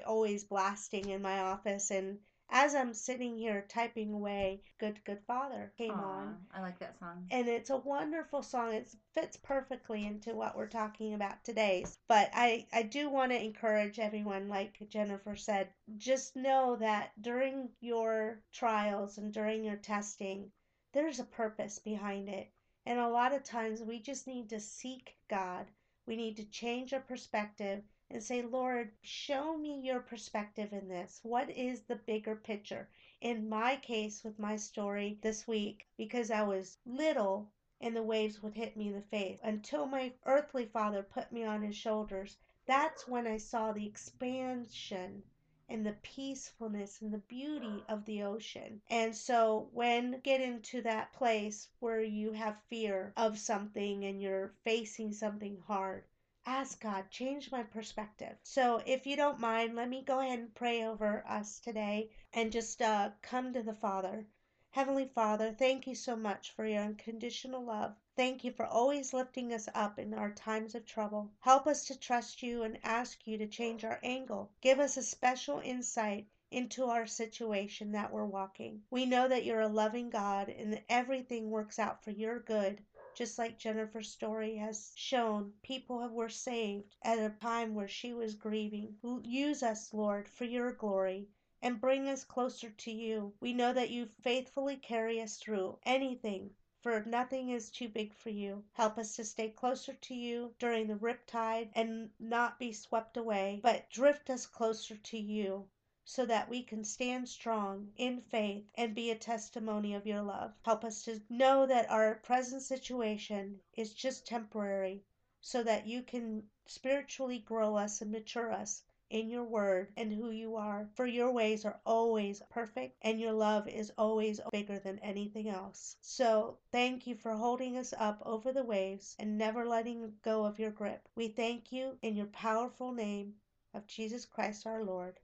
always 0.05 0.43
blasting 0.43 1.09
in 1.09 1.23
my 1.23 1.39
office 1.39 1.93
and 1.93 2.19
as 2.53 2.75
I'm 2.75 2.93
sitting 2.93 3.37
here 3.39 3.65
typing 3.69 4.13
away, 4.13 4.61
Good 4.79 5.03
Good 5.05 5.21
Father 5.27 5.73
came 5.79 5.91
Aw, 5.93 5.95
on 6.05 6.37
I 6.55 6.61
like 6.61 6.79
that 6.81 6.99
song. 6.99 7.27
and 7.31 7.49
it's 7.49 7.71
a 7.71 7.77
wonderful 7.79 8.43
song. 8.43 8.75
It 8.75 8.89
fits 9.15 9.39
perfectly 9.39 10.07
into 10.07 10.35
what 10.35 10.57
we're 10.57 10.69
talking 10.69 11.15
about 11.15 11.43
today. 11.45 11.87
But 12.09 12.31
I, 12.35 12.67
I 12.73 12.83
do 12.83 13.09
want 13.09 13.33
to 13.33 13.43
encourage 13.43 13.99
everyone, 13.99 14.49
like 14.49 14.87
Jennifer 14.91 15.35
said, 15.35 15.69
just 15.97 16.37
know 16.37 16.77
that 16.77 17.13
during 17.21 17.71
your 17.81 18.41
trials 18.53 19.17
and 19.19 19.33
during 19.33 19.65
your 19.65 19.77
testing, 19.77 20.51
there's 20.93 21.21
a 21.21 21.25
purpose 21.25 21.79
behind 21.79 22.29
it. 22.29 22.51
And 22.85 22.99
a 22.99 23.09
lot 23.09 23.33
of 23.33 23.45
times 23.45 23.81
we 23.81 24.01
just 24.01 24.27
need 24.27 24.51
to 24.51 24.61
seek 24.61 25.17
God. 25.31 25.67
We 26.07 26.17
need 26.17 26.37
to 26.37 26.45
change 26.45 26.93
our 26.93 27.01
perspective 27.01 27.81
and 28.13 28.23
say, 28.23 28.43
Lord, 28.43 28.91
show 29.01 29.57
me 29.57 29.81
your 29.83 30.01
perspective 30.01 30.73
in 30.73 30.89
this. 30.89 31.21
What 31.23 31.51
is 31.51 31.83
the 31.83 31.97
bigger 31.97 32.37
picture? 32.37 32.89
in 33.23 33.49
my 33.49 33.77
case 33.77 34.25
with 34.25 34.37
my 34.37 34.57
story 34.57 35.17
this 35.23 35.47
week 35.47 35.87
because 35.97 36.29
I 36.29 36.43
was 36.43 36.79
little 36.85 37.53
and 37.81 37.95
the 37.95 38.03
waves 38.03 38.43
would 38.43 38.55
hit 38.55 38.77
me 38.77 38.89
in 38.89 38.95
the 38.95 39.01
face 39.01 39.39
until 39.45 39.87
my 39.87 40.13
earthly 40.27 40.67
father 40.67 41.05
put 41.05 41.31
me 41.31 41.45
on 41.45 41.63
his 41.63 41.77
shoulders. 41.77 42.37
That's 42.67 43.07
when 43.07 43.29
I 43.29 43.37
saw 43.37 43.71
the 43.71 43.87
expansion 43.87 45.23
and 45.69 45.87
the 45.87 45.97
peacefulness 46.03 47.01
and 47.01 47.13
the 47.13 47.19
beauty 47.19 47.85
of 47.89 48.05
the 48.07 48.25
ocean. 48.25 48.83
And 48.91 49.15
so 49.15 49.69
when 49.73 50.19
get 50.25 50.41
into 50.41 50.83
that 50.83 51.13
place 51.13 51.69
where 51.79 52.03
you 52.03 52.33
have 52.33 52.57
fear 52.69 53.13
of 53.17 53.39
something 53.39 54.05
and 54.05 54.21
you're 54.21 54.53
facing 54.65 55.13
something 55.13 55.59
hard, 55.65 56.03
ask 56.47 56.81
God, 56.81 57.11
change 57.11 57.53
my 57.53 57.63
perspective. 57.63 58.37
So, 58.43 58.83
if 58.85 59.07
you 59.07 59.17
don't 59.17 59.39
mind, 59.39 59.77
let 59.77 59.89
me 59.89 60.03
go 60.03 60.21
ahead 60.21 60.39
and 60.39 60.55
pray 60.55 60.85
over 60.85 61.25
us 61.27 61.61
today 61.61 62.11
and 62.33 62.51
just 62.51 62.83
uh, 62.83 63.11
come 63.23 63.53
to 63.53 63.63
the 63.63 63.75
Father. 63.75 64.27
Heavenly 64.71 65.07
Father, 65.15 65.53
thank 65.53 65.87
you 65.87 65.95
so 65.95 66.17
much 66.17 66.51
for 66.51 66.67
your 66.67 66.83
unconditional 66.83 67.63
love. 67.63 67.95
Thank 68.17 68.43
you 68.43 68.53
for 68.53 68.67
always 68.67 69.13
lifting 69.13 69.53
us 69.53 69.69
up 69.75 69.99
in 69.99 70.15
our 70.15 70.33
times 70.33 70.75
of 70.75 70.85
trouble. 70.87 71.31
Help 71.41 71.67
us 71.67 71.85
to 71.87 71.99
trust 71.99 72.43
you 72.43 72.63
and 72.63 72.79
ask 72.83 73.27
you 73.27 73.39
to 73.39 73.47
change 73.47 73.85
our 73.85 74.01
angle. 74.03 74.51
Give 74.61 74.81
us 74.81 74.97
a 74.97 75.03
special 75.03 75.61
insight 75.61 76.27
into 76.51 76.85
our 76.85 77.07
situation 77.07 77.93
that 77.93 78.13
we're 78.13 78.27
walking. 78.27 78.83
We 78.91 79.07
know 79.07 79.29
that 79.29 79.45
you're 79.45 79.61
a 79.61 79.69
loving 79.69 80.11
God 80.11 80.49
and 80.51 80.73
that 80.73 80.85
everything 80.89 81.51
works 81.51 81.79
out 81.79 82.05
for 82.05 82.11
your 82.11 82.41
good 82.41 82.83
just 83.15 83.39
like 83.39 83.59
Jennifer's 83.59 84.11
story 84.11 84.57
has 84.57 84.93
shown, 84.97 85.53
people 85.63 86.09
were 86.09 86.29
saved 86.29 86.97
at 87.03 87.19
a 87.19 87.31
time 87.41 87.75
where 87.75 87.89
she 87.89 88.13
was 88.13 88.35
grieving. 88.35 88.97
Use 89.23 89.63
us, 89.63 89.93
Lord, 89.93 90.29
for 90.29 90.45
your 90.45 90.73
glory 90.73 91.29
and 91.61 91.81
bring 91.81 92.09
us 92.09 92.25
closer 92.25 92.71
to 92.71 92.91
you. 92.91 93.35
We 93.39 93.53
know 93.53 93.73
that 93.73 93.91
you 93.91 94.09
faithfully 94.23 94.77
carry 94.77 95.21
us 95.21 95.37
through 95.37 95.79
anything, 95.85 96.51
for 96.81 97.05
nothing 97.05 97.51
is 97.51 97.71
too 97.71 97.89
big 97.89 98.15
for 98.15 98.31
you. 98.31 98.65
Help 98.73 98.99
us 98.99 99.15
to 99.17 99.25
stay 99.25 99.51
closer 99.51 99.93
to 99.93 100.15
you 100.15 100.55
during 100.59 100.87
the 100.87 100.95
riptide 100.95 101.71
and 101.75 102.11
not 102.19 102.59
be 102.59 102.73
swept 102.73 103.17
away, 103.17 103.61
but 103.63 103.91
drift 103.91 104.31
us 104.31 104.47
closer 104.47 104.97
to 104.97 105.19
you 105.19 105.69
so 106.05 106.27
that 106.27 106.49
we 106.49 106.63
can 106.63 106.83
stand 106.83 107.29
strong 107.29 107.93
in 107.97 108.21
faith 108.21 108.65
and 108.75 108.95
be 108.95 109.11
a 109.11 109.15
testimony 109.15 109.95
of 109.95 110.07
your 110.07 110.23
love. 110.23 110.53
Help 110.65 110.85
us 110.85 111.05
to 111.05 111.23
know 111.31 111.65
that 111.67 111.89
our 111.91 112.17
present 112.17 112.63
situation 112.63 113.61
is 113.75 113.95
just 113.95 114.27
temporary 114.27 115.05
so 115.41 115.63
that 115.63 115.87
you 115.87 116.03
can 116.03 116.43
spiritually 116.67 117.39
grow 117.39 117.77
us 117.77 118.01
and 118.01 118.11
mature 118.11 118.53
us 118.53 118.83
in 119.11 119.29
your 119.29 119.45
word 119.45 119.93
and 119.97 120.13
who 120.13 120.31
you 120.31 120.57
are. 120.57 120.89
For 120.95 121.07
your 121.07 121.31
ways 121.31 121.65
are 121.65 121.79
always 121.85 122.43
perfect 122.51 122.97
and 123.03 123.21
your 123.21 123.33
love 123.33 123.69
is 123.69 123.93
always 123.99 124.41
bigger 124.51 124.79
than 124.79 124.99
anything 125.01 125.49
else. 125.49 125.97
So 126.01 126.59
thank 126.73 127.07
you 127.07 127.15
for 127.15 127.33
holding 127.33 127.77
us 127.77 127.93
up 127.99 128.23
over 128.25 128.53
the 128.53 128.65
waves 128.65 129.15
and 129.19 129.37
never 129.37 129.67
letting 129.67 130.15
go 130.23 130.45
of 130.45 130.59
your 130.59 130.71
grip. 130.71 131.09
We 131.15 131.29
thank 131.29 131.71
you 131.71 131.99
in 132.03 132.17
your 132.17 132.27
powerful 132.27 132.93
name 132.93 133.35
of 133.75 133.87
Jesus 133.87 134.25
Christ 134.25 134.67
our 134.67 134.83
Lord. 134.83 135.21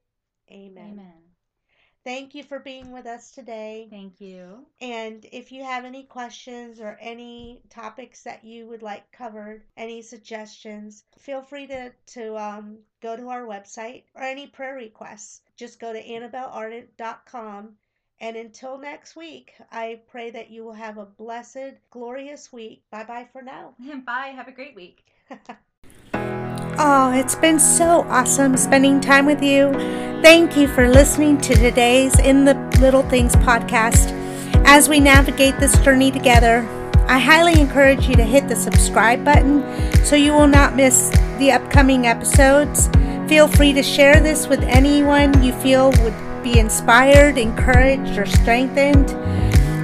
Amen. 0.50 0.92
Amen. 0.92 1.28
Thank 2.04 2.34
you 2.34 2.42
for 2.42 2.58
being 2.60 2.92
with 2.92 3.06
us 3.06 3.32
today. 3.32 3.88
Thank 3.90 4.20
you. 4.20 4.64
And 4.80 5.26
if 5.32 5.52
you 5.52 5.62
have 5.62 5.84
any 5.84 6.04
questions 6.04 6.80
or 6.80 6.96
any 7.00 7.60
topics 7.68 8.22
that 8.22 8.44
you 8.44 8.66
would 8.68 8.82
like 8.82 9.10
covered, 9.12 9.64
any 9.76 10.00
suggestions, 10.00 11.04
feel 11.18 11.42
free 11.42 11.66
to, 11.66 11.92
to 12.14 12.36
um, 12.38 12.78
go 13.02 13.16
to 13.16 13.28
our 13.28 13.42
website 13.42 14.04
or 14.14 14.22
any 14.22 14.46
prayer 14.46 14.74
requests. 14.74 15.42
Just 15.56 15.80
go 15.80 15.92
to 15.92 16.02
annabelleardent.com. 16.02 17.74
And 18.20 18.36
until 18.36 18.78
next 18.78 19.14
week, 19.14 19.54
I 19.70 20.00
pray 20.08 20.30
that 20.30 20.50
you 20.50 20.64
will 20.64 20.72
have 20.72 20.98
a 20.98 21.04
blessed, 21.06 21.74
glorious 21.90 22.52
week. 22.52 22.84
Bye 22.90 23.04
bye 23.04 23.28
for 23.32 23.42
now. 23.42 23.74
Bye. 24.06 24.32
Have 24.34 24.48
a 24.48 24.52
great 24.52 24.74
week. 24.74 25.04
Oh, 26.80 27.10
it's 27.12 27.34
been 27.34 27.58
so 27.58 28.06
awesome 28.08 28.56
spending 28.56 29.00
time 29.00 29.26
with 29.26 29.42
you. 29.42 29.72
Thank 30.22 30.56
you 30.56 30.68
for 30.68 30.88
listening 30.88 31.40
to 31.40 31.56
today's 31.56 32.16
In 32.20 32.44
the 32.44 32.54
Little 32.78 33.02
Things 33.02 33.34
podcast. 33.34 34.12
As 34.64 34.88
we 34.88 35.00
navigate 35.00 35.58
this 35.58 35.76
journey 35.80 36.12
together, 36.12 36.58
I 37.08 37.18
highly 37.18 37.60
encourage 37.60 38.06
you 38.06 38.14
to 38.14 38.22
hit 38.22 38.46
the 38.46 38.54
subscribe 38.54 39.24
button 39.24 39.64
so 40.04 40.14
you 40.14 40.32
will 40.32 40.46
not 40.46 40.76
miss 40.76 41.10
the 41.38 41.50
upcoming 41.50 42.06
episodes. 42.06 42.88
Feel 43.26 43.48
free 43.48 43.72
to 43.72 43.82
share 43.82 44.20
this 44.20 44.46
with 44.46 44.62
anyone 44.62 45.42
you 45.42 45.54
feel 45.54 45.90
would 46.04 46.44
be 46.44 46.60
inspired, 46.60 47.38
encouraged, 47.38 48.16
or 48.16 48.24
strengthened. 48.24 49.10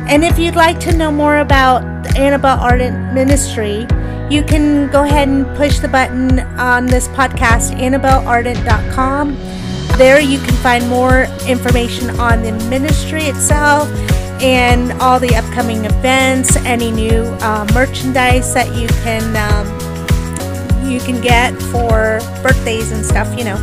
And 0.08 0.22
if 0.22 0.38
you'd 0.38 0.54
like 0.54 0.78
to 0.80 0.96
know 0.96 1.10
more 1.10 1.38
about 1.38 2.04
the 2.04 2.16
Annabelle 2.16 2.60
Ardent 2.60 3.12
Ministry, 3.12 3.84
you 4.30 4.42
can 4.42 4.90
go 4.90 5.04
ahead 5.04 5.28
and 5.28 5.46
push 5.56 5.78
the 5.78 5.88
button 5.88 6.40
on 6.58 6.86
this 6.86 7.08
podcast, 7.08 7.74
annabelleardent.com. 7.78 9.36
There 9.98 10.20
you 10.20 10.38
can 10.38 10.54
find 10.54 10.88
more 10.88 11.24
information 11.46 12.10
on 12.18 12.42
the 12.42 12.52
ministry 12.68 13.24
itself 13.24 13.88
and 14.42 14.92
all 15.00 15.20
the 15.20 15.34
upcoming 15.36 15.84
events, 15.84 16.56
any 16.56 16.90
new 16.90 17.22
uh, 17.40 17.66
merchandise 17.72 18.52
that 18.54 18.74
you 18.74 18.88
can 19.02 19.36
um, 19.36 19.84
you 20.90 21.00
can 21.00 21.20
get 21.20 21.52
for 21.62 22.20
birthdays 22.42 22.92
and 22.92 23.04
stuff, 23.04 23.38
you 23.38 23.44
know. 23.44 23.56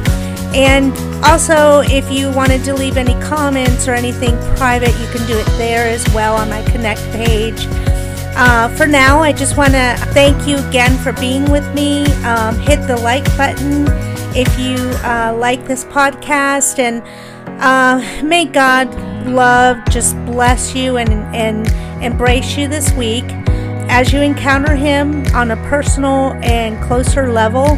And 0.53 0.91
also, 1.23 1.81
if 1.81 2.11
you 2.11 2.31
wanted 2.31 2.63
to 2.65 2.73
leave 2.73 2.97
any 2.97 3.13
comments 3.21 3.87
or 3.87 3.93
anything 3.93 4.37
private, 4.57 4.91
you 4.99 5.07
can 5.07 5.25
do 5.27 5.37
it 5.37 5.45
there 5.57 5.87
as 5.87 6.07
well 6.13 6.35
on 6.35 6.49
my 6.49 6.61
Connect 6.63 7.01
page. 7.11 7.67
Uh, 8.35 8.69
for 8.75 8.87
now, 8.87 9.19
I 9.19 9.33
just 9.33 9.57
want 9.57 9.73
to 9.73 9.95
thank 10.13 10.47
you 10.47 10.57
again 10.67 10.97
for 10.99 11.11
being 11.13 11.49
with 11.51 11.67
me. 11.75 12.05
Um, 12.23 12.57
hit 12.59 12.85
the 12.87 12.97
like 12.97 13.25
button 13.37 13.85
if 14.35 14.57
you 14.57 14.75
uh, 15.03 15.35
like 15.37 15.67
this 15.67 15.83
podcast, 15.85 16.79
and 16.79 17.03
uh, 17.61 18.01
may 18.23 18.45
God 18.45 18.93
love 19.27 19.77
just 19.89 20.15
bless 20.25 20.73
you 20.73 20.97
and, 20.97 21.09
and 21.35 21.67
embrace 22.03 22.57
you 22.57 22.67
this 22.67 22.91
week 22.93 23.25
as 23.89 24.13
you 24.13 24.21
encounter 24.21 24.75
Him 24.75 25.25
on 25.35 25.51
a 25.51 25.57
personal 25.67 26.33
and 26.41 26.81
closer 26.83 27.31
level. 27.31 27.77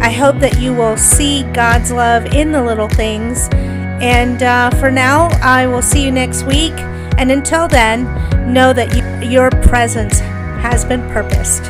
I 0.00 0.10
hope 0.10 0.38
that 0.40 0.60
you 0.60 0.74
will 0.74 0.96
see 0.96 1.42
God's 1.54 1.90
love 1.90 2.26
in 2.26 2.52
the 2.52 2.62
little 2.62 2.88
things. 2.88 3.48
And 3.52 4.42
uh, 4.42 4.70
for 4.72 4.90
now, 4.90 5.28
I 5.40 5.66
will 5.66 5.80
see 5.82 6.04
you 6.04 6.12
next 6.12 6.42
week. 6.44 6.74
And 7.18 7.30
until 7.30 7.68
then, 7.68 8.04
know 8.52 8.72
that 8.72 8.94
you, 8.94 9.28
your 9.28 9.50
presence 9.50 10.20
has 10.60 10.84
been 10.84 11.00
purposed. 11.10 11.64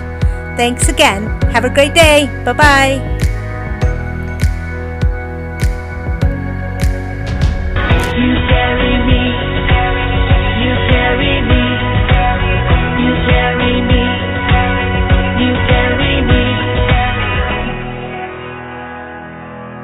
Thanks 0.56 0.88
again. 0.88 1.26
Have 1.52 1.64
a 1.64 1.70
great 1.70 1.94
day. 1.94 2.26
Bye 2.44 2.52
bye. 2.52 3.15